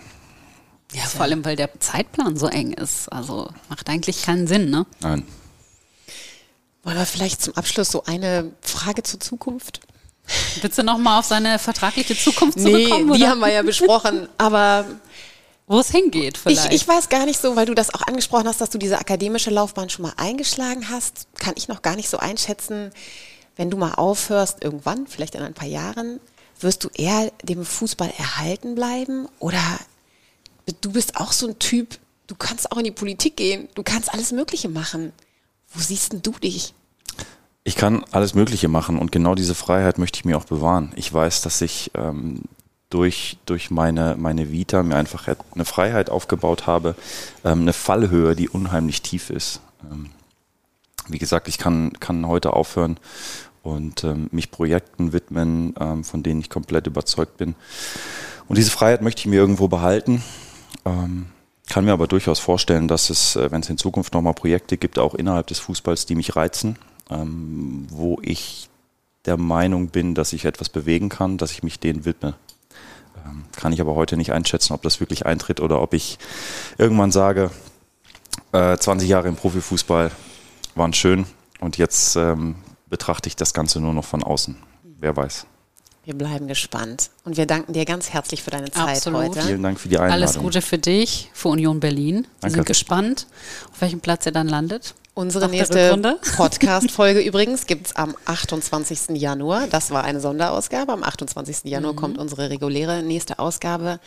[0.94, 3.12] Ja, vor allem, weil der Zeitplan so eng ist.
[3.12, 4.86] Also macht eigentlich keinen Sinn, ne?
[5.02, 5.26] Nein.
[6.84, 9.80] Wollen wir vielleicht zum Abschluss so eine Frage zur Zukunft?
[10.62, 13.10] Willst du nochmal auf seine vertragliche Zukunft zurückkommen?
[13.10, 14.86] Nee, die haben wir ja besprochen, aber
[15.68, 16.68] wo es hingeht vielleicht.
[16.68, 19.00] Ich, ich, weiß gar nicht so, weil du das auch angesprochen hast, dass du diese
[19.00, 22.92] akademische Laufbahn schon mal eingeschlagen hast, kann ich noch gar nicht so einschätzen.
[23.56, 26.20] Wenn du mal aufhörst, irgendwann, vielleicht in ein paar Jahren,
[26.60, 29.62] wirst du eher dem Fußball erhalten bleiben oder
[30.82, 31.98] du bist auch so ein Typ,
[32.28, 35.14] du kannst auch in die Politik gehen, du kannst alles Mögliche machen.
[35.74, 36.74] Wo siehst denn du dich?
[37.66, 40.92] Ich kann alles Mögliche machen und genau diese Freiheit möchte ich mir auch bewahren.
[40.96, 42.42] Ich weiß, dass ich ähm,
[42.90, 46.96] durch, durch meine, meine Vita mir einfach eine Freiheit aufgebaut habe,
[47.46, 49.62] ähm, eine Fallhöhe, die unheimlich tief ist.
[49.90, 50.10] Ähm,
[51.08, 52.98] wie gesagt, ich kann, kann heute aufhören
[53.62, 57.56] und ähm, mich Projekten widmen, ähm, von denen ich komplett überzeugt bin.
[58.50, 60.22] Und diese Freiheit möchte ich mir irgendwo behalten.
[60.84, 61.28] Ähm,
[61.70, 65.00] kann mir aber durchaus vorstellen, dass es, äh, wenn es in Zukunft nochmal Projekte gibt,
[65.00, 66.78] auch innerhalb des Fußballs, die mich reizen
[67.14, 68.70] ähm, wo ich
[69.26, 72.36] der Meinung bin, dass ich etwas bewegen kann, dass ich mich denen widme.
[73.26, 76.18] Ähm, kann ich aber heute nicht einschätzen, ob das wirklich eintritt oder ob ich
[76.78, 77.52] irgendwann sage,
[78.52, 80.12] äh, 20 Jahre im Profifußball
[80.76, 81.26] waren schön
[81.60, 82.56] und jetzt ähm,
[82.88, 84.58] betrachte ich das Ganze nur noch von außen.
[85.00, 85.46] Wer weiß.
[86.06, 87.12] Wir bleiben gespannt.
[87.24, 89.30] Und wir danken dir ganz herzlich für deine Zeit Absolut.
[89.30, 89.42] heute.
[89.42, 90.22] Vielen Dank für die Einladung.
[90.22, 92.16] Alles Gute für dich, für Union Berlin.
[92.16, 92.56] Wir Danke.
[92.56, 93.28] sind gespannt,
[93.72, 94.96] auf welchem Platz ihr dann landet.
[95.16, 95.96] Unsere nächste.
[96.38, 99.10] Podcast-Folge übrigens gibt es am 28.
[99.20, 99.68] Januar.
[99.68, 100.92] Das war eine Sonderausgabe.
[100.92, 101.66] Am 28.
[101.66, 104.00] Januar kommt unsere reguläre nächste Ausgabe.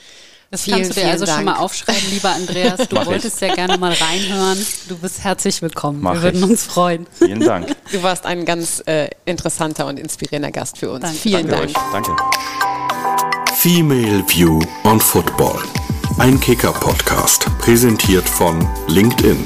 [0.51, 1.47] Das Vielen, kannst du dir also schon Dank.
[1.47, 2.89] mal aufschreiben, lieber Andreas.
[2.89, 3.09] Du Mach ich.
[3.09, 4.65] wolltest ja gerne mal reinhören.
[4.89, 6.01] Du bist herzlich willkommen.
[6.01, 6.51] Mach Wir würden ich.
[6.51, 7.07] uns freuen.
[7.19, 7.75] Vielen Dank.
[7.93, 11.03] Du warst ein ganz äh, interessanter und inspirierender Gast für uns.
[11.03, 11.19] Danke.
[11.19, 11.77] Vielen Danke Dank.
[11.77, 11.93] euch.
[11.93, 13.55] Danke.
[13.55, 15.61] Female View on Football.
[16.19, 19.45] Ein Kicker-Podcast, präsentiert von LinkedIn.